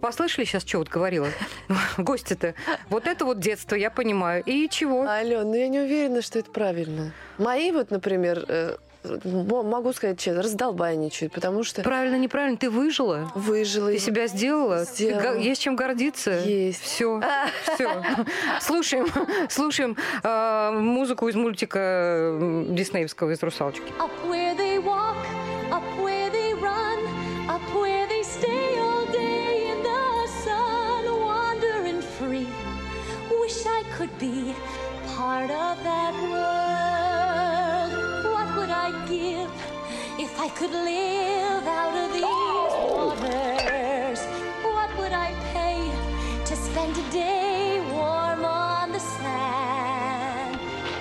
[0.02, 1.28] Послышали сейчас, что вот говорила?
[1.98, 2.54] Гости-то.
[2.90, 4.44] Вот это вот детство, я понимаю.
[4.46, 5.04] И чего?
[5.04, 7.12] Ален, ну я не уверена, что это правильно.
[7.38, 11.82] Мои вот, например, э, могу сказать честно, раздолбайничают, потому что...
[11.82, 13.32] Правильно, неправильно, ты выжила?
[13.34, 13.92] Выжила.
[13.92, 14.84] Ты себя сделала?
[14.84, 15.36] Сделала.
[15.36, 16.32] Ты, есть чем гордиться?
[16.40, 16.82] Есть.
[16.82, 17.22] Все,
[17.74, 18.04] все.
[18.62, 19.08] Слушаем,
[19.50, 22.38] слушаем э, музыку из мультика
[22.70, 23.84] диснеевского из «Русалочки».
[24.00, 25.16] Up where they walk,
[25.72, 27.00] up where they run,
[27.48, 32.48] up where they stay all day in the sun, wandering free.
[33.30, 34.54] Wish I could be
[35.16, 36.89] part of that
[39.08, 39.52] give
[40.20, 42.24] if I could live out of these
[42.94, 44.20] waters?
[44.64, 45.80] What would I pay
[46.46, 50.60] to spend a day warm on the sand?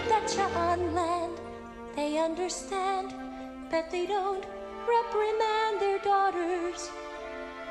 [0.09, 1.35] That you're on land,
[1.97, 3.15] they understand,
[3.71, 4.45] but they don't
[4.89, 6.91] reprimand their daughters.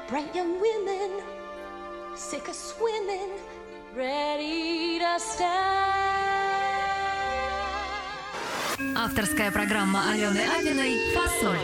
[0.08, 1.22] Bright young women,
[2.16, 3.32] sick of swimming,
[3.96, 6.37] ready to stand.
[8.96, 11.58] Авторская программа Алены Абиной «Фасоль».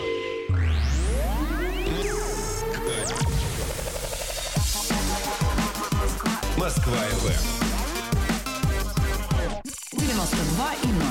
[6.58, 7.64] Москва ФМ.
[9.96, 11.03] 92 и 0.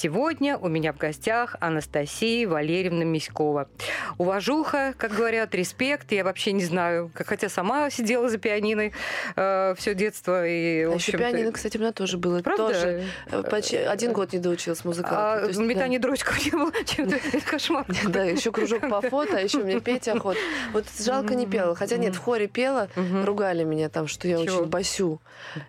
[0.00, 3.68] Сегодня у меня в гостях Анастасия Валерьевна Миськова.
[4.16, 6.12] Уважуха, как говорят, респект.
[6.12, 8.92] Я вообще не знаю, как, хотя сама сидела за пианиной
[9.34, 10.46] э, все детство.
[10.46, 12.40] И, а еще пианино, кстати, у меня тоже было.
[12.42, 12.68] Правда?
[12.68, 15.16] Тоже, э, почти один год не доучилась музыкалке.
[15.16, 16.06] А есть, метание да.
[16.06, 16.70] дротиков не было?
[16.96, 17.84] Это кошмар.
[18.06, 20.36] Да, еще кружок по фото, а еще мне Петя охот.
[20.72, 21.74] Вот жалко не пела.
[21.74, 22.88] Хотя нет, в хоре пела,
[23.24, 25.20] ругали меня там, что я очень басю.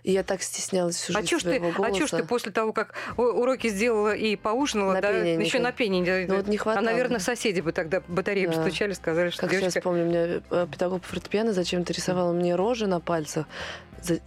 [0.04, 1.92] И я так стеснялась всю а жизнь своего голоса.
[1.92, 5.60] А что ж ты после того, как уроки сделала и поужинала, на да, пение еще
[5.60, 6.28] на пение.
[6.28, 6.88] Ну, вот не хватало.
[6.88, 8.54] А, наверное, соседи бы тогда батареи да.
[8.54, 9.72] постучали, сказали, что Как девочка...
[9.72, 13.46] сейчас помню, у меня э, педагог по фортепиано зачем-то рисовал мне рожи на пальцах,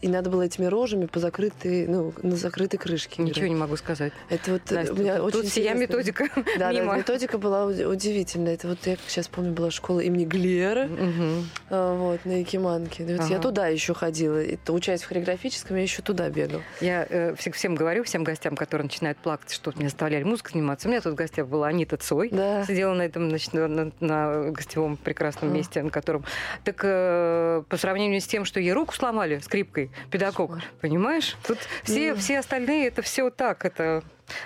[0.00, 3.22] и надо было этими рожами по закрытой, ну, на закрытой крышке.
[3.22, 4.12] Ничего не могу сказать.
[4.28, 6.92] Это вот э, Настя, у меня тут очень сия методика да, мимо.
[6.92, 8.54] Да, методика была удивительная.
[8.54, 11.44] Это вот я сейчас помню, была школа имени Глера, угу.
[11.70, 13.04] вот, на Якиманке.
[13.04, 13.28] Вот ага.
[13.28, 14.42] Я туда еще ходила.
[14.42, 16.61] Это, учась в хореографическом, я еще туда бегал.
[16.80, 20.88] Я э, всем говорю, всем гостям, которые начинают плакать, что мне заставляли музыку сниматься.
[20.88, 22.30] У меня тут в гостях была Анита Цой.
[22.30, 22.64] Да.
[22.64, 25.54] Сидела на этом, значит, на, на, на гостевом прекрасном а.
[25.54, 26.24] месте, на котором...
[26.64, 30.59] Так э, по сравнению с тем, что ей руку сломали скрипкой, педагог скок.
[30.81, 31.37] Понимаешь?
[31.46, 34.03] Тут все, все остальные это все так, это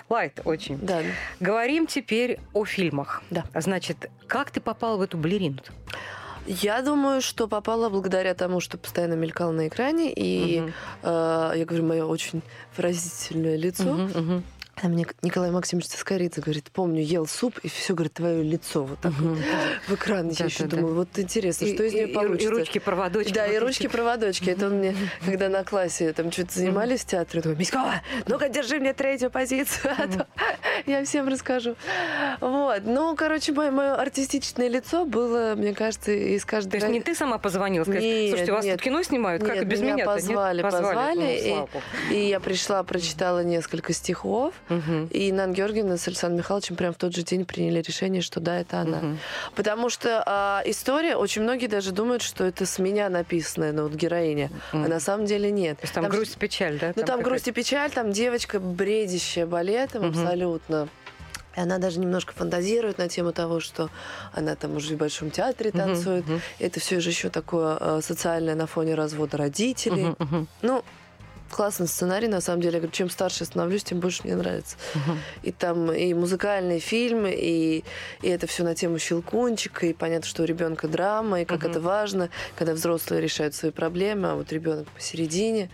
[0.08, 0.78] лайт очень.
[0.78, 1.02] Да.
[1.40, 3.22] Говорим теперь о фильмах.
[3.30, 3.44] Да.
[3.54, 5.62] Значит, как ты попала в эту балерину?
[6.46, 10.70] Я думаю, что попала благодаря тому, что постоянно мелькала на экране, и угу.
[11.02, 12.40] э, я говорю, мое очень
[12.76, 13.90] выразительное лицо.
[13.90, 14.42] Угу, угу.
[14.82, 18.98] А мне Николай Максимович Тоскоридзе говорит, помню, ел суп, и все, говорит, твое лицо вот
[19.00, 19.38] так вот
[19.88, 20.28] в экран.
[20.28, 22.48] Я еще думаю, вот интересно, что из нее получится.
[22.48, 23.32] И ручки-проводочки.
[23.32, 24.50] Да, и ручки-проводочки.
[24.50, 28.78] Это он мне, когда на классе там что-то занимались в театре, думаю, Миськова, ну-ка, держи
[28.78, 30.26] мне третью позицию, а то
[30.86, 31.76] я всем расскажу.
[32.40, 32.82] Вот.
[32.84, 36.80] Ну, короче, мое артистичное лицо было, мне кажется, из каждой...
[36.80, 39.80] То есть не ты сама позвонила, сказать, слушайте, у вас тут кино снимают, как без
[39.80, 41.54] меня позвали, позвали.
[41.56, 41.68] Ну,
[42.10, 45.08] и я пришла, прочитала несколько стихов, Угу.
[45.10, 48.60] И Нан Георгиевна с Александром Михайловичем прямо в тот же день приняли решение, что да,
[48.60, 48.98] это она.
[48.98, 49.16] Угу.
[49.54, 53.94] Потому что а, история, очень многие даже думают, что это с меня написанная, ну вот
[53.94, 54.50] героиня.
[54.72, 54.84] Угу.
[54.84, 55.78] А на самом деле нет.
[55.78, 56.88] То есть там, там грусть и печаль, да?
[56.88, 60.10] Ну там, там грусть и печаль, там девочка бредящая балетом угу.
[60.10, 60.88] абсолютно.
[61.56, 63.90] И она даже немножко фантазирует на тему того, что
[64.32, 66.24] она там уже в Большом театре танцует.
[66.26, 66.40] Uh-huh, uh-huh.
[66.66, 70.04] Это все же еще такое э, социальное на фоне развода родителей.
[70.04, 70.46] Uh-huh, uh-huh.
[70.60, 70.84] Ну,
[71.50, 72.74] классный сценарий, на самом деле.
[72.74, 74.76] Я говорю, чем старше становлюсь, тем больше мне нравится.
[74.94, 75.16] Uh-huh.
[75.42, 77.82] И там и музыкальный фильм, и,
[78.22, 81.70] и это все на тему щелкунчика, и понятно, что у ребенка драма, и как uh-huh.
[81.70, 85.70] это важно, когда взрослые решают свои проблемы, а вот ребенок посередине.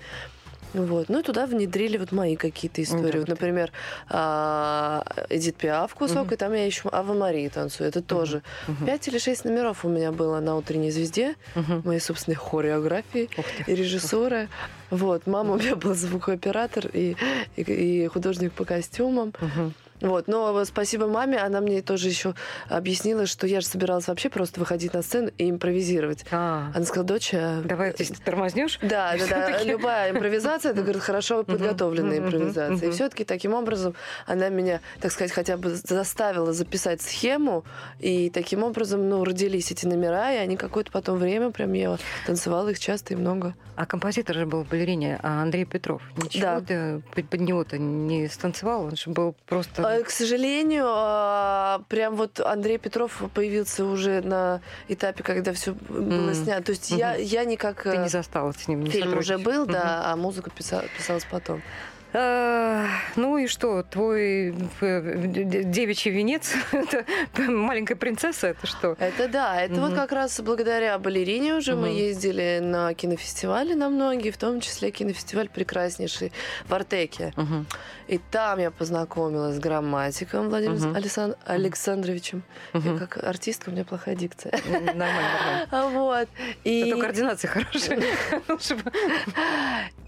[0.75, 1.09] Вот.
[1.09, 3.19] Ну и туда внедрили вот мои какие-то истории.
[3.19, 3.73] Вот, например,
[4.09, 6.35] а, Эдит Пиаф кусок, угу.
[6.35, 7.89] и там я еще Ава Марии танцую.
[7.89, 8.43] Это тоже.
[8.69, 8.87] Угу.
[8.87, 11.37] Пять или шесть номеров у меня было на утренней звезде.
[11.55, 11.83] Угу.
[11.85, 13.29] Моей собственной хореографии
[13.67, 14.49] и режиссуры.
[14.91, 15.27] Вот.
[15.27, 17.17] Мама у меня был звукооператор и,
[17.57, 19.33] и, и художник по костюмам.
[19.41, 19.73] Угу.
[20.03, 22.35] Вот, но спасибо маме, она мне тоже еще
[22.69, 26.25] объяснила, что я же собиралась вообще просто выходить на сцену и импровизировать.
[26.31, 26.71] А.
[26.75, 27.31] Она сказала, дочь...
[27.33, 28.79] Давай ты тормознешь?
[28.93, 29.63] Да, да, да.
[29.63, 32.89] Любая импровизация, это, говорит, хорошо подготовленная импровизация.
[32.89, 33.95] И все-таки таким образом
[34.27, 37.65] она меня, так сказать, хотя бы заставила записать схему,
[38.01, 42.69] и таким образом, ну, родились эти номера, и они какое-то потом время прям я танцевала
[42.69, 43.55] их часто и много.
[43.77, 46.03] А композитор же был в балерине, а Андрей Петров.
[46.23, 46.61] Ничего да.
[46.61, 48.85] ты под него-то не станцевал?
[48.85, 54.61] Он же был просто Э, к сожалению, а, прям вот Андрей Петров появился уже на
[54.89, 56.65] этапе, когда все было снято.
[56.65, 57.83] То есть я, я никак...
[57.83, 61.63] Ты не застала с ним, не Фильм уже был, да, а музыка писал, писалась потом.
[62.15, 65.27] А, ну и что, твой э,
[65.65, 67.05] девичий венец, это
[67.51, 68.97] маленькая принцесса, это что?
[68.99, 69.83] Это да, это угу.
[69.83, 71.83] вот как раз благодаря балерине уже угу.
[71.83, 76.33] мы ездили на кинофестивали на многие, в том числе кинофестиваль прекраснейший
[76.67, 77.33] в Артеке.
[77.37, 77.65] Угу.
[78.13, 80.97] И там я познакомилась с грамматиком Владимиром угу.
[80.99, 81.39] Александ...
[81.47, 82.43] Александровичем.
[82.75, 82.91] Угу.
[82.91, 84.53] Я как артистка, у меня плохая дикция.
[84.67, 85.91] Нормально, нормально.
[86.03, 86.29] Вот.
[86.63, 86.85] И...
[86.85, 88.03] Зато координация хорошая.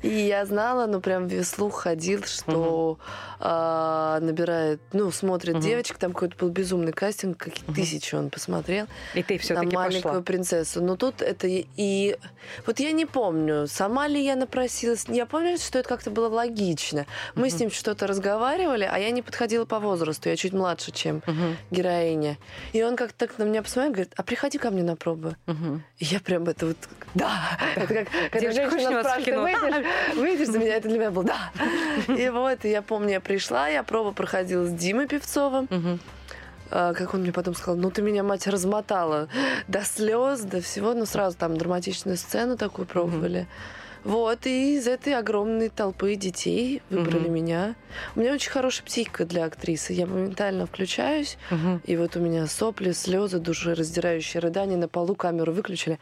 [0.02, 2.98] И я знала, ну прям вслух ходил, что
[3.40, 8.86] а, набирает, ну, смотрит девочек, там какой-то был безумный кастинг, какие тысячи он посмотрел.
[9.14, 10.82] И ты все-таки На маленькую принцессу.
[10.82, 12.18] Но тут это и...
[12.66, 15.06] Вот я не помню, сама ли я напросилась.
[15.08, 17.06] Я помню, что это как-то было логично.
[17.34, 20.28] Мы с ним что-то разговаривали, а я не подходила по возрасту.
[20.28, 21.22] Я чуть младше, чем
[21.70, 22.38] героиня.
[22.72, 25.36] И он как-то так на меня посмотрел, говорит, а приходи ко мне на пробы.
[25.98, 26.76] И я прям это вот...
[27.14, 27.58] Да!
[27.76, 30.76] Это как, когда женщина спрашивает, выйдешь, выйдешь за меня?
[30.76, 31.52] Это для меня было да.
[32.14, 35.68] И вот, я помню, я пришла, я пробу проходила с Димой Певцовым.
[35.70, 35.98] Угу.
[36.70, 39.28] Как он мне потом сказал, ну ты меня, мать, размотала
[39.68, 40.94] до слез, до всего.
[40.94, 43.40] Ну сразу там драматичную сцену такую пробовали.
[43.40, 43.46] Угу.
[44.04, 47.30] Вот, и из этой огромной толпы детей выбрали mm-hmm.
[47.30, 47.74] меня.
[48.14, 49.94] У меня очень хорошая психика для актрисы.
[49.94, 51.80] Я моментально включаюсь, mm-hmm.
[51.84, 55.98] и вот у меня сопли, слезы, душераздирающие рыдания на полу, камеру выключили.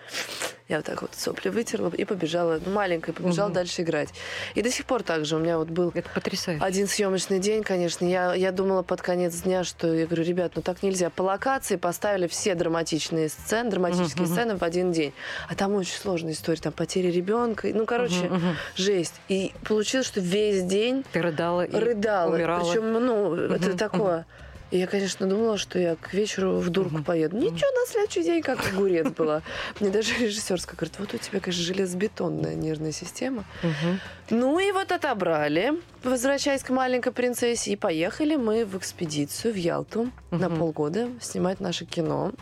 [0.72, 3.56] Я вот так вот сопли вытерла и побежала, ну, маленькая, побежала угу.
[3.56, 4.08] дальше играть.
[4.54, 5.37] И до сих пор так же.
[5.37, 6.64] У меня вот был Это потрясающе.
[6.64, 8.06] один съемочный день, конечно.
[8.06, 11.11] Я, я думала под конец дня, что я говорю, ребят, ну так нельзя.
[11.11, 14.32] По локации поставили все драматичные сцены, драматические угу.
[14.32, 15.12] сцены в один день.
[15.46, 17.68] А там очень сложная история, там потеря ребенка.
[17.70, 18.40] Ну, короче, угу.
[18.74, 19.20] жесть.
[19.28, 22.35] И получилось, что весь день ты рыдала, и рыдала.
[22.35, 22.64] умирала.
[22.64, 23.37] Причем, ну, угу.
[23.37, 24.24] это такое.
[24.72, 27.04] И я, конечно, думала, что я к вечеру в дурку mm-hmm.
[27.04, 27.37] поеду.
[27.37, 29.42] Ничего, на следующий день как огурец была.
[29.78, 33.44] Мне даже режиссерская говорит, вот у тебя, конечно, железобетонная нервная система.
[33.62, 33.98] Mm-hmm.
[34.30, 40.04] Ну и вот отобрали, возвращаясь к маленькой принцессе, и поехали мы в экспедицию в Ялту
[40.30, 40.38] mm-hmm.
[40.38, 42.32] на полгода снимать наше кино.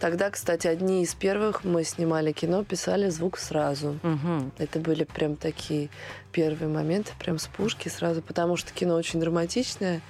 [0.00, 3.98] Тогда, кстати, одни из первых мы снимали кино, писали звук сразу.
[4.56, 5.90] Это были прям такие
[6.32, 10.00] первые моменты, прям с пушки сразу, потому что кино очень драматичное.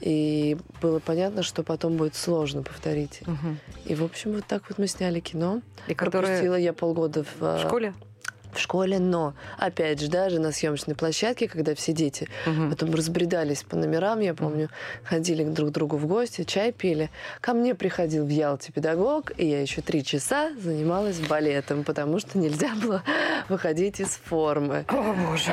[0.00, 3.22] И было понятно, что потом будет сложно повторить.
[3.22, 3.56] Угу.
[3.86, 5.62] И, в общем, вот так вот мы сняли кино.
[5.88, 6.26] И которое...
[6.26, 7.40] Пропустила я полгода в...
[7.40, 7.94] В школе?
[8.52, 12.70] В школе, но, опять же, даже на съемочной площадке, когда все дети угу.
[12.70, 14.68] потом разбредались по номерам, я помню,
[15.04, 19.46] ходили друг к другу в гости, чай пили, ко мне приходил в Ялте педагог, и
[19.46, 23.02] я еще три часа занималась балетом, потому что нельзя было
[23.48, 24.84] выходить из формы.
[24.88, 25.52] О, боже,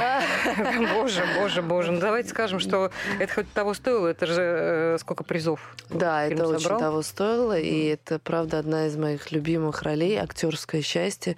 [0.93, 1.91] боже, боже, боже.
[1.91, 5.75] Ну, давайте скажем, что это хоть того стоило, это же э, сколько призов.
[5.89, 11.35] Да, это очень того стоило, и это, правда, одна из моих любимых ролей, актерское счастье.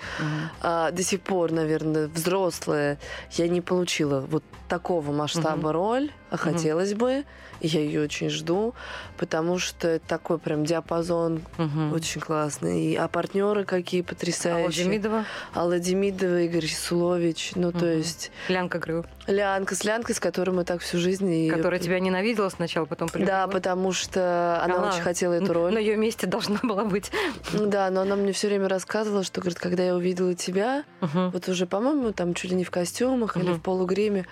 [0.61, 2.99] А, до сих пор, наверное, взрослая,
[3.31, 7.25] я не получила вот такого масштаба роль, а хотелось бы.
[7.59, 8.75] Я ее очень жду,
[9.17, 11.95] потому что это такой прям диапазон угу.
[11.95, 12.91] очень классный.
[12.91, 14.63] И, а партнеры какие потрясающие.
[14.63, 15.25] Алла Демидова?
[15.55, 17.53] Алла Демидова, Игорь Сулович.
[17.55, 17.79] Ну, угу.
[17.79, 18.31] то есть...
[18.47, 19.05] Лянка Грю.
[19.25, 21.31] Лянка с Лянкой, с которой мы так всю жизнь...
[21.33, 21.49] И...
[21.49, 23.39] Которая тебя ненавидела сначала, потом полюбила.
[23.39, 25.73] Да, потому что она, она очень хотела эту роль.
[25.73, 27.11] На ее месте должна была быть.
[27.53, 31.65] Да, но она мне все время рассказывала, что, говорит, когда я увидела тебя, вот уже,
[31.65, 34.27] по-моему, там чуть ли не в костюмах или в полугриме,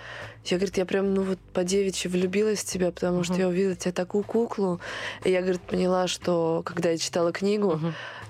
[0.50, 3.74] я, говорит, я прям, ну вот по девичьи влюбилась в тебя, потому что я увидела
[3.74, 4.80] тебя такую куклу.
[5.24, 7.80] И я, говорит, поняла, что когда я читала книгу,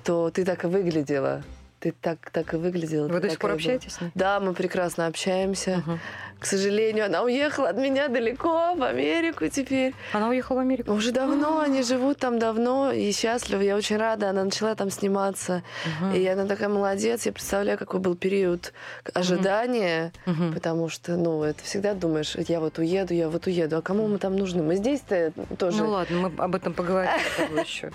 [0.05, 1.43] то ты так и выглядела.
[1.81, 3.09] Ты так, так и выглядела.
[3.09, 3.99] Вы до сих пор общаетесь?
[4.15, 5.83] Да, мы прекрасно общаемся.
[5.87, 5.99] Угу.
[6.39, 9.95] К сожалению, она уехала от меня далеко, в Америку теперь.
[10.13, 10.93] Она уехала в Америку?
[10.93, 13.65] Уже давно, они живут там давно и счастливы.
[13.65, 15.63] Я очень рада, она начала там сниматься.
[16.01, 16.15] Угу.
[16.15, 17.25] И она такая молодец.
[17.25, 18.75] Я представляю, какой был период
[19.15, 20.53] ожидания, угу.
[20.53, 23.79] потому что, ну, это всегда думаешь, я вот уеду, я вот уеду.
[23.79, 24.63] А кому мы там нужны?
[24.63, 25.83] Мы здесь-то тоже...
[25.83, 27.13] Ну ладно, мы об этом поговорим
[27.63, 27.91] еще.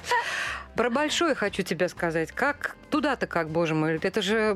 [0.76, 2.32] Про большое хочу тебе сказать.
[2.32, 4.00] Как туда-то как, боже мой?
[4.02, 4.56] Это же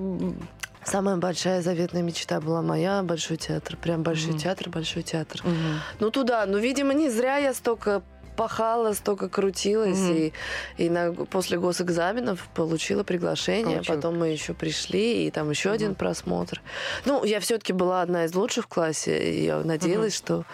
[0.86, 3.76] Самая большая заветная мечта была моя большой театр.
[3.76, 5.42] Прям большой mm театр, большой театр.
[5.44, 8.04] mm Ну туда, ну, видимо, не зря я столько
[8.36, 10.34] пахала, столько крутилась, mm
[10.78, 13.78] и, и на, после госэкзаменов получила приглашение.
[13.78, 13.96] Получила.
[13.96, 16.62] Потом мы еще пришли, и там еще mm один просмотр.
[17.06, 20.46] Ну, я все-таки была одна из лучших в классе, и я надеялась, mm что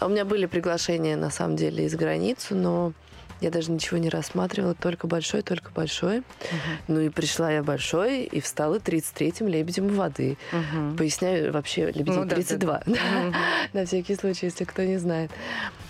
[0.00, 2.92] у меня были приглашения на самом деле из границы, но
[3.40, 6.18] я даже ничего не рассматривала, только большой, только большой.
[6.18, 6.24] Угу.
[6.88, 10.36] Ну и пришла я большой и встала 33-м лебедем воды.
[10.52, 10.96] Угу.
[10.96, 12.72] Поясняю, вообще лебедем ну, 32.
[12.72, 13.34] Да, да, да.
[13.80, 15.30] На всякий случай, если кто не знает.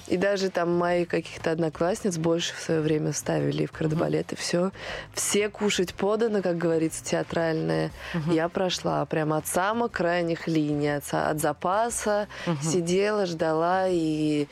[0.07, 4.71] И даже там мои каких-то одноклассниц больше в свое время ставили в кардебалет, и все.
[5.15, 7.91] Все кушать подано, как говорится, театральное.
[8.15, 8.33] Угу.
[8.33, 12.57] Я прошла прямо от самых крайних линий, от, от запаса, угу.
[12.63, 14.47] сидела, ждала и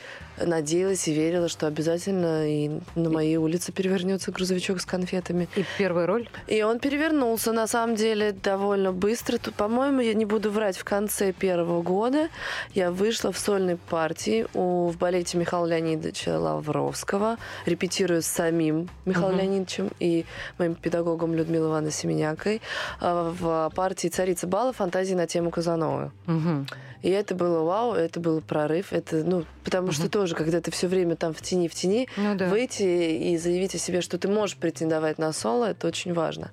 [0.46, 5.48] надеялась и верила, что обязательно и на моей улице перевернется грузовичок с конфетами.
[5.56, 6.28] И первая роль?
[6.46, 9.38] И он перевернулся, на самом деле, довольно быстро.
[9.56, 12.28] По-моему, я не буду врать, в конце первого года
[12.74, 19.34] я вышла в сольной партии у, в балете Михаила Леонидовича Лавровского, репетируя с самим Михаилом
[19.34, 19.42] угу.
[19.42, 20.24] Леонидовичем и
[20.58, 22.60] моим педагогом Людмилой Ивановной Семенякой
[23.00, 24.72] а, в партии «Царица бала.
[24.72, 26.12] Фантазии на тему Казанова».
[26.26, 26.66] Угу.
[27.02, 28.92] И это было вау, это был прорыв.
[28.92, 29.92] Это, ну, потому угу.
[29.92, 32.48] что тоже, когда ты все время там в тени, в тени, ну, да.
[32.48, 36.50] выйти и заявить о себе, что ты можешь претендовать на соло, это очень важно.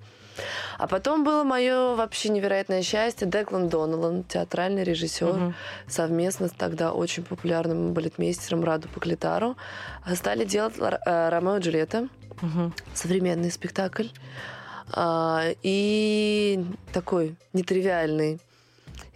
[0.77, 3.27] А потом было мое вообще невероятное счастье.
[3.27, 5.53] Деклан Доналан, театральный режиссер, угу.
[5.87, 9.57] совместно с тогда очень популярным балетмейстером Раду Поклитару,
[10.15, 12.07] стали делать э, Ромео и Джульетта,
[12.41, 12.71] угу.
[12.93, 14.07] современный спектакль.
[14.91, 18.39] А, и такой нетривиальный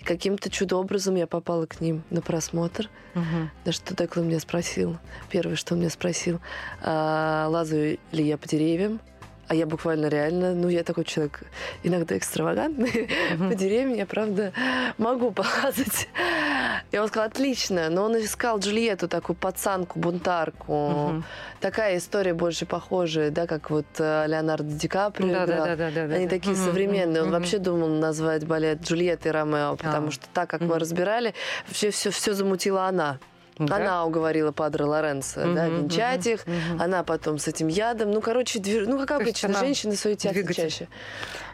[0.04, 2.90] каким-то чудо-образом я попала к ним на просмотр.
[3.16, 3.50] Угу.
[3.66, 4.98] Да что Деклан меня спросил.
[5.30, 6.40] Первое, что он меня спросил,
[6.82, 9.00] а, лазаю ли я по деревьям.
[9.48, 11.44] А я буквально реально, ну, я такой человек
[11.84, 13.10] иногда экстравагантный.
[13.34, 13.50] Mm-hmm.
[13.50, 14.54] По деревьям я, правда,
[14.98, 16.08] могу полазать.
[16.92, 17.90] Я он сказал, отлично.
[17.90, 20.74] Но он искал Джульетту, такую пацанку, бунтарку.
[20.74, 21.24] Mm-hmm.
[21.60, 25.66] Такая история больше похожая, да, как вот э, Леонардо Ди Каприо да, играл.
[25.66, 26.30] Да, да, да, да, Они да.
[26.30, 26.66] такие mm-hmm.
[26.66, 27.24] современные.
[27.24, 30.12] Он вообще думал назвать балет Джульетта и Ромео, потому oh.
[30.12, 31.34] что так, как мы разбирали,
[31.68, 33.20] все, все, все замутила она.
[33.58, 33.76] Да?
[33.76, 36.42] Она уговорила Падре Лоренцо угу, да, венчать угу, их.
[36.46, 36.84] Угу.
[36.84, 38.12] Она потом с этим ядом.
[38.12, 38.88] Ну, короче, движ...
[38.88, 40.64] ну, как То обычно, женщины суетятся двигатель.
[40.64, 40.88] чаще.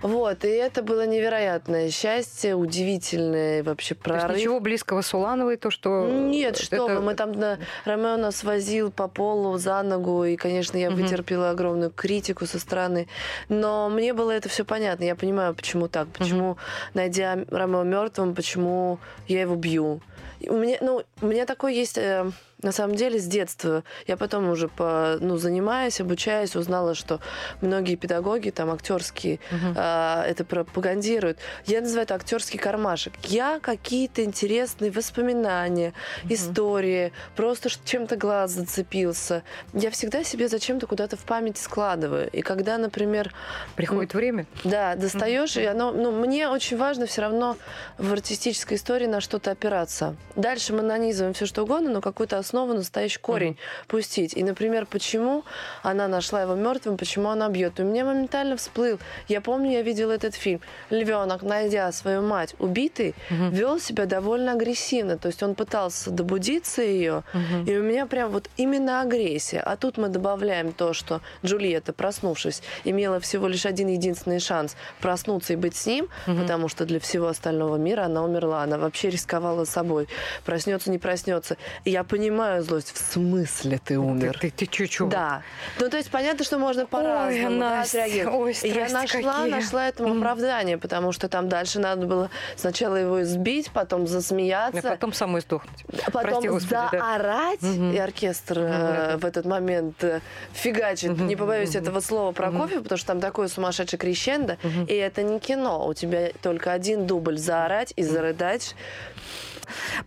[0.01, 4.21] Вот, и это было невероятное счастье, удивительное вообще прорыв.
[4.21, 6.07] То есть ничего близкого с Улановой, то, что...
[6.07, 6.85] Нет, что это...
[6.85, 7.33] вы, мы там...
[7.33, 7.59] На...
[7.85, 10.97] Ромео нас возил по полу за ногу, и, конечно, я угу.
[10.97, 13.07] вытерпела огромную критику со стороны.
[13.49, 15.03] Но мне было это все понятно.
[15.03, 16.07] Я понимаю, почему так.
[16.09, 16.59] Почему, угу.
[16.93, 20.01] найдя Ромео мертвым, почему я его бью
[20.47, 23.83] у меня, ну, у меня такой есть э, На самом деле, с детства.
[24.05, 27.21] Я потом уже, по, ну, занимаясь, обучаясь, узнала, что
[27.61, 29.73] многие педагоги, там, актерские, угу.
[29.75, 31.37] э, это пропагандируют.
[31.65, 33.13] Я называю это актерский кармашек.
[33.23, 35.93] Я какие-то интересные воспоминания,
[36.23, 36.33] угу.
[36.33, 39.43] истории, просто чем-то глаз зацепился.
[39.73, 42.29] Я всегда себе зачем-то куда-то в память складываю.
[42.29, 43.33] И когда, например...
[43.77, 44.47] Приходит время.
[44.65, 45.61] Да, достаешь, угу.
[45.61, 45.91] и оно...
[45.93, 47.55] Ну, мне очень важно все равно
[47.97, 50.17] в артистической истории на что-то опираться.
[50.35, 53.87] Дальше мы нанизываем все что угодно, но какую-то основу, настоящий корень mm-hmm.
[53.87, 54.33] пустить.
[54.37, 55.43] И, например, почему
[55.83, 57.79] она нашла его мертвым, почему она бьет.
[57.79, 58.99] И у меня моментально всплыл.
[59.27, 60.61] Я помню, я видела этот фильм.
[60.89, 63.51] Львенок, найдя свою мать убитый, mm-hmm.
[63.51, 65.17] вел себя довольно агрессивно.
[65.17, 67.23] То есть он пытался добудиться ее.
[67.33, 67.69] Mm-hmm.
[67.69, 69.59] И у меня прям вот именно агрессия.
[69.59, 75.53] А тут мы добавляем то, что Джульетта, проснувшись, имела всего лишь один единственный шанс проснуться
[75.53, 76.41] и быть с ним, mm-hmm.
[76.41, 78.63] потому что для всего остального мира она умерла.
[78.63, 80.07] Она вообще рисковала собой.
[80.45, 81.57] Проснется, не проснется.
[81.85, 82.93] И я понимаю злость.
[82.93, 84.37] В смысле ты умер?
[84.39, 85.09] Ты, ты, ты чуть-чуть.
[85.09, 85.41] Да.
[85.79, 87.83] Ну, то есть понятно, что можно по-разному да,
[88.27, 89.51] Ой, Я нашла, какие.
[89.51, 90.17] нашла этому mm.
[90.17, 94.87] оправдание, потому что там дальше надо было сначала его избить, потом засмеяться.
[94.87, 95.85] А потом самой сдохнуть.
[96.05, 97.93] Потом Прости, Господи, заорать, да.
[97.93, 99.17] и оркестр mm-hmm.
[99.17, 100.21] в этот момент э,
[100.53, 101.27] фигачит, mm-hmm.
[101.27, 101.81] не побоюсь mm-hmm.
[101.81, 102.83] этого слова, Прокофьев, mm-hmm.
[102.83, 104.87] потому что там такое сумасшедшее крещендо, mm-hmm.
[104.87, 105.87] и это не кино.
[105.87, 108.75] У тебя только один дубль заорать и зарыдать.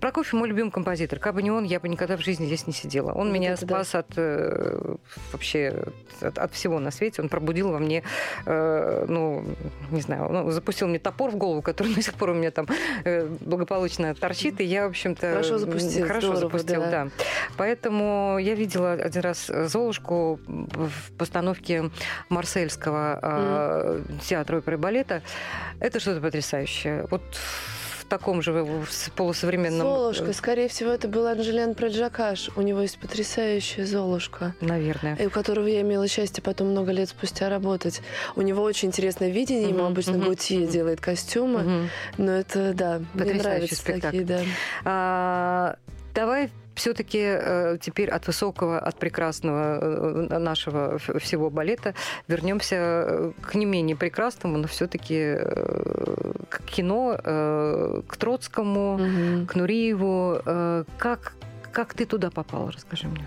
[0.00, 1.18] Прокофьев мой любимый композитор.
[1.18, 3.12] Как бы не он, я бы никогда в жизни здесь не сидела.
[3.12, 4.00] Он вот меня спас да.
[4.00, 4.96] от э,
[5.32, 5.84] вообще
[6.20, 7.22] от, от всего на свете.
[7.22, 8.02] Он пробудил во мне,
[8.46, 9.44] э, ну,
[9.90, 12.66] не знаю, ну, запустил мне топор в голову, который до сих пор у меня там
[13.04, 14.60] э, благополучно торчит.
[14.60, 15.30] И я, в общем-то...
[15.30, 16.06] Хорошо запустил.
[16.06, 16.90] Хорошо здорово, запустил, да.
[16.90, 17.08] да.
[17.56, 21.90] Поэтому я видела один раз Золушку в постановке
[22.28, 24.20] Марсельского э, mm.
[24.28, 25.22] театра оперы и балета.
[25.80, 27.06] Это что-то потрясающее.
[27.10, 27.22] Вот
[28.12, 28.66] таком же
[29.16, 29.88] полусовременном...
[29.88, 30.24] Золушка.
[30.26, 32.50] Э, скорее всего, это был Анжелен Праджакаш.
[32.56, 34.54] У него есть потрясающая Золушка.
[34.60, 35.16] Наверное.
[35.16, 38.02] И у которого я имела счастье потом много лет спустя работать.
[38.36, 39.70] У него очень интересное видение.
[39.70, 41.88] Ему обычно Гутье делает костюмы.
[42.18, 44.18] Но это, да, мне нравятся спектакль.
[44.18, 44.40] такие, да.
[44.84, 45.76] А,
[46.14, 51.94] давай все-таки э, теперь от высокого, от прекрасного э, нашего всего балета
[52.28, 55.36] вернемся э, к не менее прекрасному, но все-таки
[56.48, 57.16] к кино,
[58.06, 59.46] к Троцкому, угу.
[59.46, 60.40] к Нуриеву.
[60.98, 61.34] Как,
[61.72, 63.26] как ты туда попала, расскажи мне.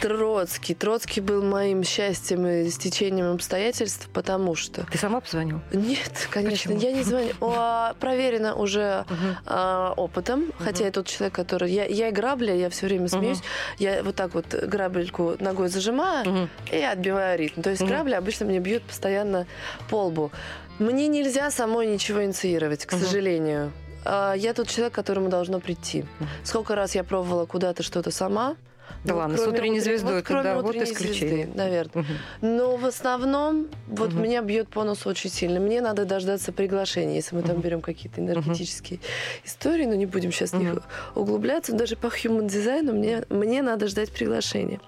[0.00, 0.74] Троцкий.
[0.74, 4.86] Троцкий был моим счастьем и стечением обстоятельств, потому что...
[4.90, 5.60] Ты сама позвонила?
[5.72, 6.90] Нет, конечно, Почему?
[6.90, 7.32] я не звоню.
[7.40, 9.04] О, проверено уже
[9.46, 11.70] а, опытом, хотя я тот человек, который...
[11.70, 13.42] Я, я и грабля, я все время смеюсь.
[13.78, 17.62] Я вот так вот грабельку ногой зажимаю и отбиваю ритм.
[17.62, 19.46] То есть грабли обычно мне бьют постоянно
[19.90, 20.30] по лбу.
[20.78, 23.72] Мне нельзя самой ничего инициировать, к сожалению.
[24.04, 26.04] А, я тот человек, которому должно прийти.
[26.42, 28.56] Сколько раз я пробовала куда-то что-то сама,
[29.04, 31.46] да ну, ладно, с утренней звездой вот, это да, вот исключение.
[31.46, 32.02] Звезды, наверное.
[32.02, 32.12] Угу.
[32.42, 34.20] Но в основном вот угу.
[34.20, 35.58] меня бьет по носу очень сильно.
[35.58, 39.06] Мне надо дождаться приглашения, если мы там берем какие-то энергетические угу.
[39.46, 40.60] истории, но не будем сейчас угу.
[40.60, 40.82] в них
[41.14, 41.72] углубляться.
[41.72, 44.80] Даже по human дизайну мне, мне надо ждать приглашения.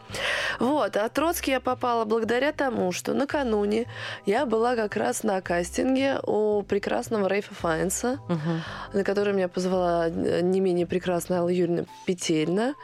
[0.59, 3.87] Вот, а Троцкий я попала благодаря тому, что накануне
[4.27, 8.99] я была как раз на кастинге у прекрасного Рейфа Файнса, угу.
[8.99, 12.75] на который меня позвала не менее прекрасная Алла Юрьевна Петельна,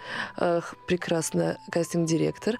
[0.87, 2.59] прекрасная прекрасная кастинг-директор.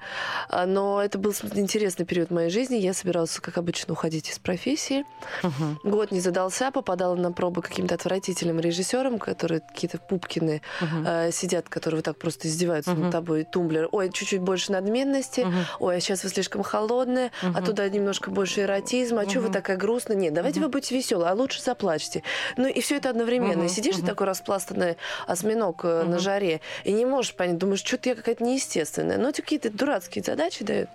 [0.49, 2.77] А, но это был интересный период моей жизни.
[2.77, 5.05] Я собиралась, как обычно, уходить из профессии.
[5.43, 5.91] Угу.
[5.91, 11.05] Год не задался, попадала на пробы каким-то отвратительным режиссером, которые какие-то пупкины угу.
[11.07, 13.03] э, сидят, которые вот так просто издеваются угу.
[13.03, 13.45] над тобой.
[13.45, 13.91] Тумблер.
[13.93, 15.43] Ой, чуть-чуть больше надменности.
[15.43, 15.55] Угу.
[15.81, 17.33] Ой, а сейчас вы слишком холодная.
[17.43, 17.53] Угу.
[17.55, 19.21] А туда немножко больше эротизма.
[19.21, 19.31] А угу.
[19.31, 20.17] что вы такая грустная?
[20.17, 20.69] Нет, давайте угу.
[20.69, 22.23] вы будете веселые, а лучше заплачьте.
[22.57, 23.65] Ну и все это одновременно.
[23.65, 23.67] Угу.
[23.67, 24.07] И сидишь угу.
[24.07, 24.97] такой распластанный
[25.27, 26.09] осьминог угу.
[26.09, 29.18] на жаре, и не можешь понять, думаешь, что-то я какая-то неестественное.
[29.18, 30.89] Но какие-то дурацкие задачи дают.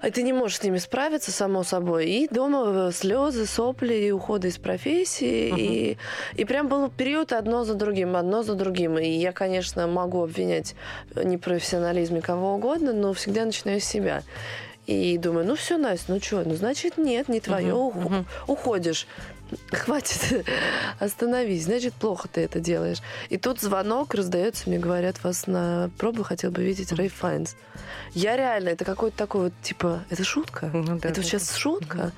[0.00, 2.06] А ты не можешь с ними справиться, само собой.
[2.06, 5.50] И дома слезы, сопли, и уходы из профессии.
[5.52, 5.58] Uh-huh.
[5.58, 5.98] И,
[6.34, 8.96] и прям был период одно за другим, одно за другим.
[8.98, 10.76] И я, конечно, могу обвинять
[11.16, 14.22] непрофессионализме кого угодно, но всегда начинаю с себя.
[14.86, 17.74] И думаю, ну все, Настя, ну что, ну значит нет, не твое.
[17.74, 18.24] Uh-huh.
[18.46, 19.06] уходишь.
[19.72, 20.46] Хватит,
[20.98, 22.98] остановись, значит, плохо ты это делаешь.
[23.28, 27.56] И тут звонок раздается, мне говорят, вас на пробу хотел бы видеть Рэй Файнс.
[28.12, 30.70] Я реально, это какой-то такой вот, типа, это шутка?
[30.72, 31.22] Ну, да, это да.
[31.22, 32.12] сейчас шутка?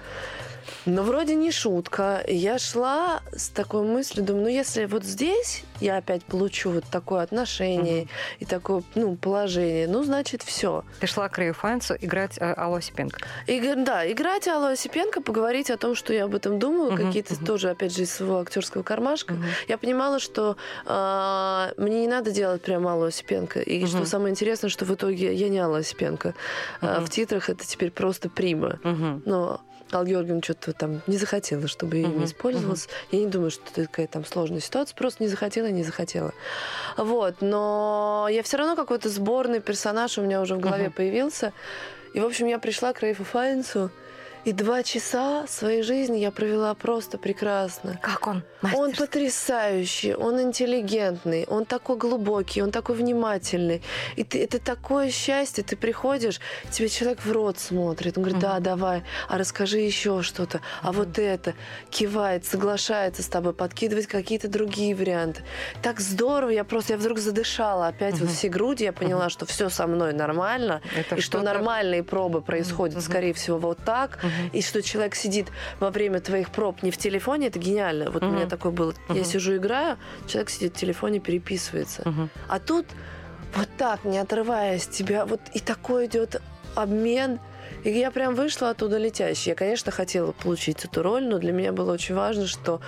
[0.86, 2.24] Но вроде не шутка.
[2.26, 7.22] Я шла с такой мыслью, думаю, ну если вот здесь я опять получу вот такое
[7.22, 8.10] отношение угу.
[8.40, 10.84] и такое ну, положение, ну значит все.
[11.00, 13.18] Ты шла к Рэю Файнсу играть э, Аллу Осипенко.
[13.46, 17.34] И, да, играть Аллу Осипенко, поговорить о том, что я об этом думаю, угу, какие-то
[17.34, 17.46] угу.
[17.46, 19.34] тоже, опять же, из своего актерского кармашка.
[19.34, 19.42] Угу.
[19.68, 20.56] Я понимала, что
[20.86, 23.60] э, мне не надо делать прям Аллу Осипенко.
[23.60, 23.86] И угу.
[23.86, 26.28] что самое интересное, что в итоге я не Алла Осипенко.
[26.28, 26.34] Угу.
[26.90, 28.78] А в титрах это теперь просто прима.
[28.84, 29.22] Угу.
[29.24, 29.60] Но
[29.92, 32.88] Алла Георгиевна что-то там не захотела, чтобы я uh-huh, использовалась.
[33.10, 36.32] Я не думаю, что это какая-то там сложная ситуация, просто не захотела, не захотела.
[36.96, 41.52] Вот, но я все равно какой-то сборный персонаж у меня уже в голове появился.
[42.12, 43.90] И, в общем, я пришла к Рейфу Файнсу,
[44.44, 47.98] и два часа своей жизни я провела просто прекрасно.
[48.02, 48.42] Как он?
[48.62, 48.84] Мастерский.
[48.84, 53.82] Он потрясающий, он интеллигентный, он такой глубокий, он такой внимательный.
[54.16, 58.60] И ты, это такое счастье, ты приходишь, тебе человек в рот смотрит, он говорит, да,
[58.60, 61.54] давай, а расскажи еще что-то, а вот это,
[61.90, 65.42] кивает, соглашается с тобой, подкидывает какие-то другие варианты.
[65.82, 68.26] Так здорово, я просто, я вдруг задышала опять uh-huh.
[68.26, 69.30] вот все груди, я поняла, uh-huh.
[69.30, 73.02] что все со мной нормально, это и что нормальные пробы происходят, uh-huh.
[73.02, 74.50] скорее всего, вот так, uh-huh.
[74.52, 78.10] и что человек сидит во время твоих проб не в телефоне, это гениально.
[78.10, 78.28] Вот uh-huh.
[78.28, 78.92] у меня такое было.
[78.92, 79.16] Uh-huh.
[79.16, 82.02] Я сижу, играю, человек сидит в телефоне, переписывается.
[82.02, 82.28] Uh-huh.
[82.48, 82.86] А тут
[83.54, 86.40] вот так, не отрываясь тебя, вот и такой идет
[86.74, 87.40] обмен.
[87.84, 89.50] И я прям вышла оттуда летящей.
[89.50, 92.80] Я, конечно, хотела получить эту роль, но для меня было очень важно, что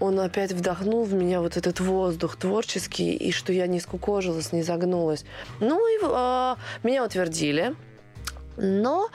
[0.00, 4.62] он опять вдохнул в меня вот этот воздух творческий, и что я не скукожилась, не
[4.62, 5.24] загнулась.
[5.60, 7.74] Ну и э, меня утвердили.
[8.56, 9.08] Но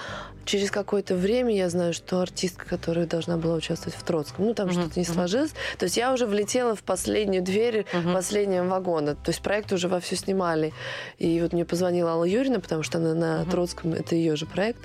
[0.46, 4.70] через какое-то время я знаю, что артистка, которая должна была участвовать в Троцком, ну там
[4.70, 5.52] uh-huh, что-то не сложилось.
[5.78, 8.14] То есть я уже влетела в последнюю дверь uh-huh.
[8.14, 9.16] последнего вагона.
[9.16, 10.74] То есть проект уже вовсю снимали.
[11.18, 13.52] И вот мне позвонила Алла Юрьевна, потому что она на uh-huh.
[13.52, 14.80] Троцком, это ее же проект.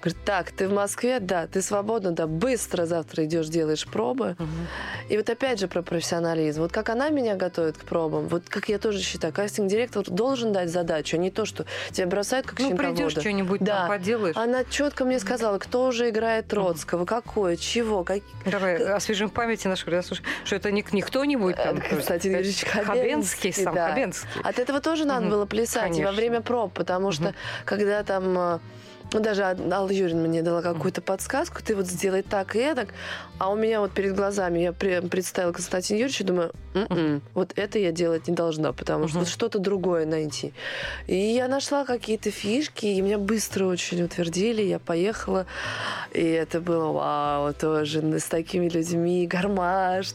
[0.00, 1.20] Говорит, так, ты в Москве?
[1.20, 1.46] Да.
[1.46, 2.10] Ты свободна?
[2.10, 2.26] Да.
[2.26, 4.36] Быстро завтра идешь, делаешь пробы.
[4.38, 4.46] Uh-huh.
[5.08, 6.62] И вот опять же про профессионализм.
[6.62, 10.70] Вот как она меня готовит к пробам, вот как я тоже считаю, кастинг-директор должен дать
[10.70, 13.85] задачу, а не то, что тебя бросают как ну, щенка придешь что-нибудь да.
[13.88, 14.36] Поделаешь.
[14.36, 17.06] Она четко мне сказала, кто уже играет Троцкого, uh-huh.
[17.06, 18.04] какое, чего.
[18.04, 18.20] Как...
[18.44, 21.78] Давай освежим в памяти наших радиослушателей, что это не, не кто-нибудь там.
[21.78, 23.52] Э, кстати, Юрьевич Хабенский.
[23.52, 23.90] сам да.
[23.90, 24.28] Хабенский.
[24.42, 27.34] От этого тоже надо было плясать во время проб, потому что
[27.64, 28.58] когда там э,
[29.20, 32.88] даже Алла Юрьевна мне дала какую-то подсказку, ты вот сделай так и так,
[33.38, 37.90] а у меня вот перед глазами я представила Константина Юрьевича, думаю, М-м, вот это я
[37.92, 40.52] делать не должна, потому что что-то другое найти.
[41.06, 45.46] И я нашла какие-то фишки, и меня быстро очень утвердили, я поехала,
[46.12, 50.12] и это было вау, тоже с такими людьми, Гармаш,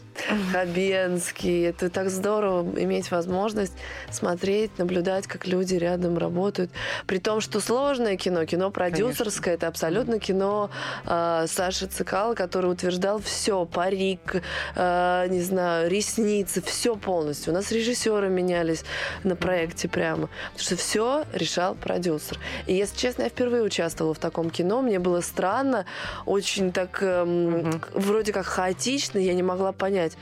[0.52, 3.74] Хабенский, это так здорово иметь возможность
[4.10, 6.70] смотреть, наблюдать, как люди рядом работают,
[7.06, 10.70] при том, что сложное кино, кино про продюсерское, это абсолютно кино
[11.06, 14.42] э, Саши Цикала, который утверждал все, парик,
[14.74, 17.52] э, не знаю, ресницы, все полностью.
[17.52, 18.84] У нас режиссеры менялись
[19.24, 22.38] на проекте прямо, потому что все решал продюсер.
[22.66, 25.86] И, если честно, я впервые участвовала в таком кино, мне было странно,
[26.26, 27.80] очень так э, угу.
[27.94, 30.16] вроде как хаотично, я не могла понять,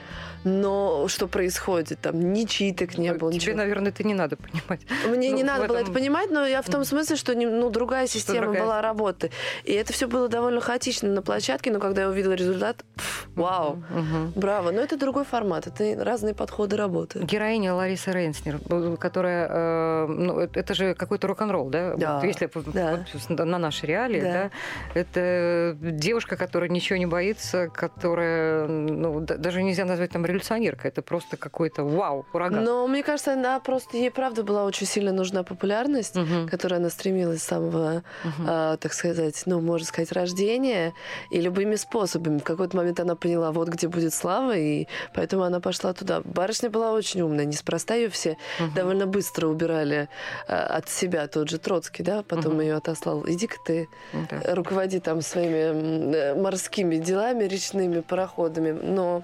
[0.44, 3.30] но что происходит, там ни читок не было.
[3.30, 3.56] Тебе, ничего.
[3.56, 4.80] наверное, это не надо понимать.
[5.06, 5.68] Мне ну, не надо этом...
[5.68, 8.62] было это понимать, но я в том смысле, что ну, другая система другая...
[8.62, 9.30] была работы.
[9.64, 13.72] И это все было довольно хаотично на площадке, но когда я увидела результат, пф, вау,
[13.72, 14.32] угу.
[14.34, 14.70] браво.
[14.70, 17.20] Но это другой формат, это разные подходы работы.
[17.20, 18.60] Героиня Лариса Рейнснер,
[18.98, 21.94] которая, э, ну, это же какой-то рок-н-ролл, да?
[21.96, 22.14] Да.
[22.16, 23.04] Вот, если да.
[23.12, 24.32] Вот, на наши реалии, да.
[24.32, 24.50] да,
[24.94, 31.36] это девушка, которая ничего не боится, которая, ну, даже нельзя назвать там революционерка, это просто
[31.36, 32.64] какой-то вау, ураган.
[32.64, 36.48] Но мне кажется, она просто, ей правда была очень сильно нужна популярность, угу.
[36.50, 38.44] которой она стремилась с самого, угу.
[38.46, 40.92] а, так сказать, ну, можно сказать, рождения,
[41.30, 42.38] и любыми способами.
[42.38, 46.22] В какой-то момент она поняла, вот где будет слава, и поэтому она пошла туда.
[46.24, 48.70] Барышня была очень умная, неспроста ее все угу.
[48.74, 50.08] довольно быстро убирали
[50.48, 52.62] а, от себя, тот же Троцкий, да, потом угу.
[52.62, 54.54] ее отослал, иди-ка ты, да.
[54.54, 59.22] руководи там своими э, морскими делами, речными пароходами, но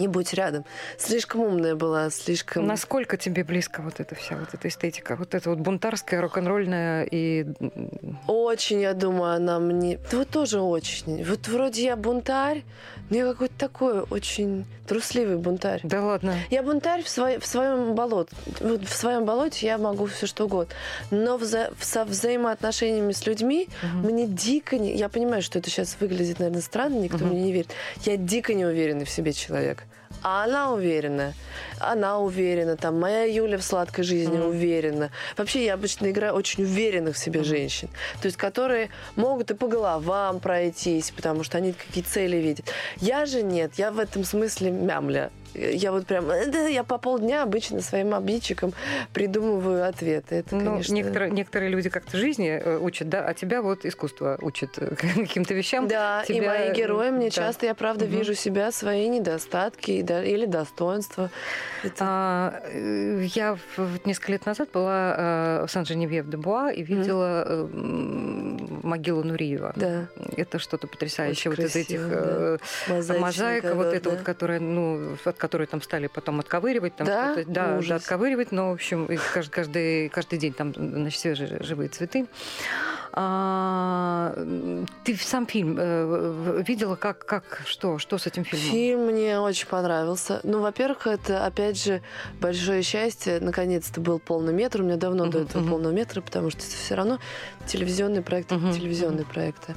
[0.00, 0.64] не будь рядом.
[0.98, 2.66] Слишком умная была, слишком...
[2.66, 5.14] Насколько тебе близко вот эта вся вот эта эстетика?
[5.16, 7.46] Вот эта вот бунтарская, рок-н-ролльная и...
[8.26, 9.98] Очень, я думаю, она мне...
[10.10, 11.22] Вот тоже очень.
[11.24, 12.64] Вот вроде я бунтарь,
[13.10, 15.80] но я какой-то такой очень трусливый бунтарь.
[15.84, 16.34] Да ладно?
[16.50, 18.34] Я бунтарь в, свой, в своем болоте.
[18.60, 20.74] Вот в своем болоте я могу все что угодно.
[21.10, 21.70] Но вза...
[21.80, 24.08] со взаимоотношениями с людьми угу.
[24.08, 24.78] мне дико...
[24.78, 24.96] Не...
[24.96, 27.26] Я понимаю, что это сейчас выглядит, наверное, странно, никто угу.
[27.26, 27.70] мне не верит.
[28.04, 29.84] Я дико не уверенный в себе человек
[30.22, 31.34] А она уверена.
[31.78, 32.76] Она уверена.
[32.76, 34.48] Там моя Юля в сладкой жизни mm-hmm.
[34.48, 35.10] уверена.
[35.36, 37.44] Вообще я обычно играю очень уверенных в себе mm-hmm.
[37.44, 37.88] женщин.
[38.20, 42.66] То есть которые могут и по головам пройтись, потому что они какие цели видят.
[42.96, 43.72] Я же нет.
[43.76, 45.30] Я в этом смысле мямля.
[45.54, 48.72] Я вот прям, да, я по полдня обычно своим обидчикам
[49.12, 50.36] придумываю ответы.
[50.36, 50.94] Это, ну, конечно...
[50.94, 55.54] некоторые, некоторые люди как-то жизни э, учат, да, а тебя вот искусство учит э, каким-то
[55.54, 55.88] вещам.
[55.88, 56.36] Да, тебя...
[56.36, 57.30] и мои герои мне да.
[57.30, 58.14] часто, я правда угу.
[58.14, 61.30] вижу себя, свои недостатки или достоинства.
[61.82, 61.96] Это...
[62.00, 63.58] А, э, я
[64.04, 68.86] несколько лет назад была в Сан-Женевьев-де-Буа и видела mm.
[68.86, 69.72] могилу Нуриева.
[69.76, 70.06] Да.
[70.36, 71.50] Это что-то потрясающее.
[71.50, 73.18] Очень вот красиво, из этих да.
[73.18, 74.16] мозаика, вот эта да.
[74.16, 77.34] вот, которая, ну, от которые там стали потом отковыривать, там да?
[77.46, 82.26] да, да, отковыривать, но, в общем, каждый, каждый, каждый день там, значит, свежие живые цветы.
[83.12, 84.32] А,
[85.02, 88.70] ты сам фильм э, видела, как, как, что, что с этим фильмом?
[88.70, 90.40] Фильм мне очень понравился.
[90.44, 92.02] Ну, во-первых, это, опять же,
[92.40, 93.40] большое счастье.
[93.40, 94.82] Наконец-то был полный метр.
[94.82, 95.70] У меня давно uh-huh, до этого uh-huh.
[95.70, 97.18] полного метра, потому что это все равно
[97.66, 99.32] телевизионные проекты, uh-huh, телевизионные uh-huh.
[99.32, 99.74] проекты.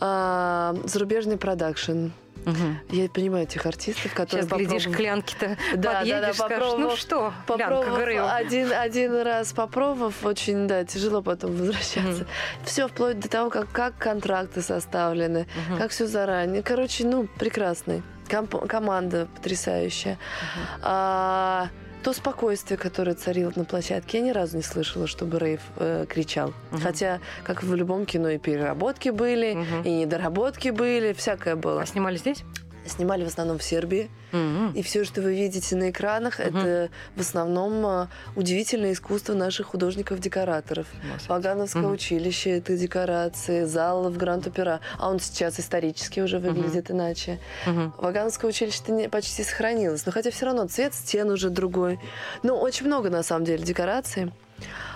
[0.00, 2.08] А, зарубежный продакшн.
[2.46, 2.96] Угу.
[2.96, 7.32] Я понимаю этих артистов, которые Сейчас, глядишь, клянки-то да, подъедешь, да, да, скажешь, ну что,
[7.46, 12.22] попробовав один, один раз попробовав, очень, да, тяжело потом возвращаться.
[12.22, 12.64] Угу.
[12.64, 15.78] Все вплоть до того, как, как контракты составлены, угу.
[15.78, 16.62] как все заранее.
[16.62, 18.02] Короче, ну, прекрасный.
[18.28, 20.12] Комп- команда потрясающая.
[20.14, 20.80] Угу.
[20.82, 21.68] А,
[22.02, 26.54] то спокойствие, которое царило на площадке, я ни разу не слышала, чтобы Рейв э, кричал.
[26.72, 26.80] Угу.
[26.80, 29.84] Хотя, как в любом кино, и переработки были, угу.
[29.84, 31.82] и недоработки были, всякое было.
[31.82, 32.44] А снимали здесь?
[32.90, 34.10] Снимали в основном в Сербии.
[34.32, 34.74] Mm-hmm.
[34.74, 36.58] И все, что вы видите на экранах, mm-hmm.
[36.58, 40.86] это в основном а, удивительное искусство наших художников-декораторов.
[41.28, 41.92] Вагановское mm-hmm.
[41.92, 44.80] училище это декорации, зал в Гранд-Опера.
[44.98, 46.94] А он сейчас исторически уже выглядит mm-hmm.
[46.94, 47.38] иначе.
[47.66, 47.92] Mm-hmm.
[47.98, 50.04] Вагановское училище почти сохранилось.
[50.06, 52.00] Но хотя все равно цвет стен уже другой.
[52.42, 54.32] Ну, очень много на самом деле декораций.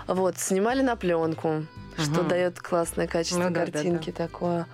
[0.07, 1.65] Вот, снимали на пленку
[1.97, 2.29] что угу.
[2.29, 4.27] дает классное качество ну, картинки да, да, да.
[4.27, 4.67] такое.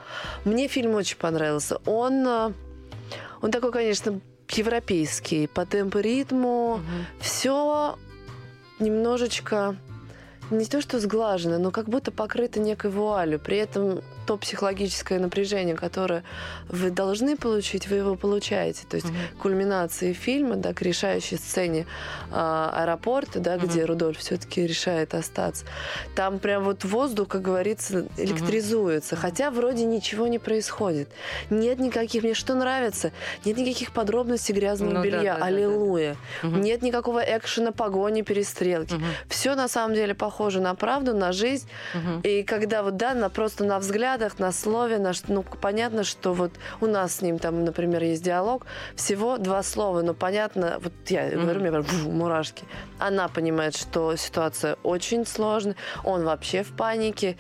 [0.44, 1.78] Мне фильм очень понравился.
[1.84, 2.52] Он а,
[3.42, 4.20] он такой, конечно,
[4.50, 6.74] европейский, по темпу ритму.
[6.74, 6.82] Угу.
[7.20, 7.98] Все
[8.78, 9.76] немножечко
[10.50, 13.38] не то что сглажено, но как будто покрыто некой вуалью.
[13.38, 16.22] При этом то психологическое напряжение, которое
[16.68, 18.84] вы должны получить, вы его получаете.
[18.88, 19.40] То есть mm-hmm.
[19.40, 21.86] кульминации фильма, да, к решающей сцене
[22.30, 23.66] э, аэропорта, да, mm-hmm.
[23.66, 25.64] где Рудольф все-таки решает остаться,
[26.14, 29.14] там прям вот воздух, как говорится, электризуется.
[29.14, 29.18] Mm-hmm.
[29.18, 31.08] Хотя вроде ничего не происходит.
[31.48, 33.12] Нет никаких, мне что нравится,
[33.44, 35.34] нет никаких подробностей грязного ну, белья.
[35.34, 36.16] Да, да, Аллилуйя.
[36.42, 36.56] Да, да.
[36.58, 38.94] Нет никакого экшена, погони, перестрелки.
[38.94, 39.28] Mm-hmm.
[39.28, 41.68] Все на самом деле похоже на правду, на жизнь.
[41.94, 42.22] Mm-hmm.
[42.22, 46.32] И когда вот, да, на, просто на взгляд взглядах, на слове, на, ну, понятно, что
[46.32, 50.92] вот у нас с ним там, например, есть диалог, всего два слова, но понятно, вот
[51.08, 51.40] я mm-hmm.
[51.40, 51.84] говорю, мне прям
[52.16, 52.64] мурашки.
[52.98, 57.36] Она понимает, что ситуация очень сложная, он вообще в панике,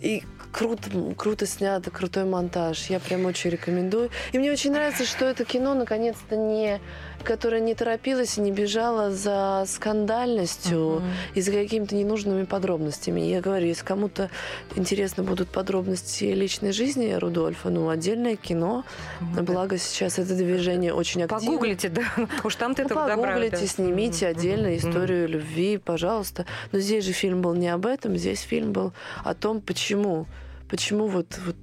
[0.00, 0.22] и
[0.52, 2.86] круто, круто снято, крутой монтаж.
[2.90, 4.10] Я прям очень рекомендую.
[4.32, 6.80] И мне очень нравится, что это кино наконец-то не
[7.24, 11.02] которая не торопилась и не бежала за скандальностью uh-huh.
[11.34, 13.20] и за какими-то ненужными подробностями.
[13.20, 14.30] Я говорю, если кому-то
[14.76, 18.84] интересны будут подробности личной жизни Рудольфа, ну, отдельное кино.
[19.20, 19.42] Uh-huh.
[19.42, 21.46] Благо сейчас это движение очень активно.
[21.46, 22.04] Погуглите, да.
[22.44, 24.30] Уж там ты ну, это Погуглите, снимите uh-huh.
[24.30, 25.32] отдельно историю uh-huh.
[25.32, 26.46] любви, пожалуйста.
[26.72, 28.92] Но здесь же фильм был не об этом, здесь фильм был
[29.24, 30.26] о том, почему
[30.74, 31.54] почему вот, вот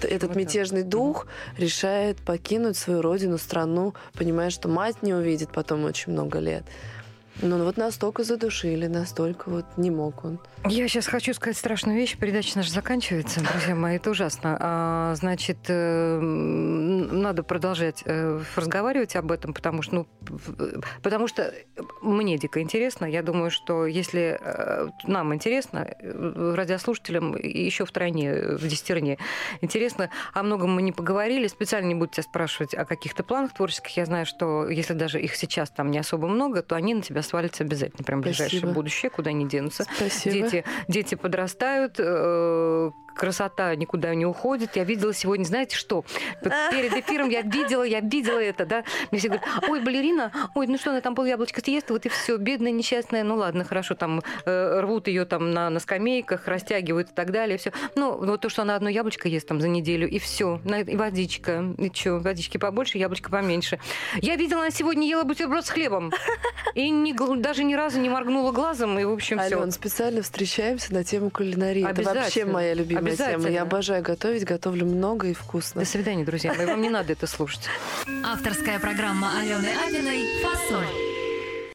[0.00, 1.26] этот вот мятежный дух
[1.58, 6.62] решает покинуть свою родину, страну, понимая, что мать не увидит потом очень много лет.
[7.40, 10.38] Ну вот настолько задушили, настолько вот не мог он.
[10.66, 12.16] Я сейчас хочу сказать страшную вещь.
[12.16, 13.96] Передача наша заканчивается, друзья мои.
[13.96, 14.56] Это ужасно.
[14.60, 20.06] А, значит, э, надо продолжать э, разговаривать об этом, потому что, ну,
[21.02, 21.52] потому что
[22.00, 23.06] мне дико интересно.
[23.06, 29.18] Я думаю, что если э, нам интересно, радиослушателям еще втройне, в десятерне
[29.62, 31.48] интересно, о многом мы не поговорили.
[31.48, 33.96] Специально не буду спрашивать о каких-то планах творческих.
[33.96, 37.21] Я знаю, что если даже их сейчас там не особо много, то они на тебя
[37.22, 38.04] свалятся обязательно.
[38.04, 39.84] Прям ближайшее будущее, куда они денутся.
[39.96, 40.48] Спасибо.
[40.50, 44.76] Дети, дети подрастают, э, красота никуда не уходит.
[44.76, 46.04] Я видела сегодня, знаете что?
[46.42, 48.84] Перед эфиром я видела, я видела это, да.
[49.10, 52.08] Мне все говорят, ой, балерина, ой, ну что, она там пол яблочка съест, вот и
[52.08, 57.10] все, бедная, несчастная, ну ладно, хорошо, там э, рвут ее там на, на скамейках, растягивают
[57.10, 57.72] и так далее, все.
[57.94, 61.64] Ну, вот то, что она одно яблочко ест там за неделю, и все, и водичка,
[61.78, 63.78] и что, водички побольше, яблочко поменьше.
[64.16, 66.12] Я видела, она сегодня ела бутерброд с хлебом,
[66.74, 69.58] и не, даже ни разу не моргнула глазом, и, в общем, все.
[69.58, 71.88] Ален, специально встречаемся на тему кулинарии.
[71.88, 73.48] Это вообще моя любимая любимая тема.
[73.48, 75.82] Я обожаю готовить, готовлю много и вкусно.
[75.82, 76.66] До свидания, друзья мои.
[76.66, 77.68] Вам не надо это слушать.
[78.24, 81.11] Авторская программа Алены Апиной «Фасоль».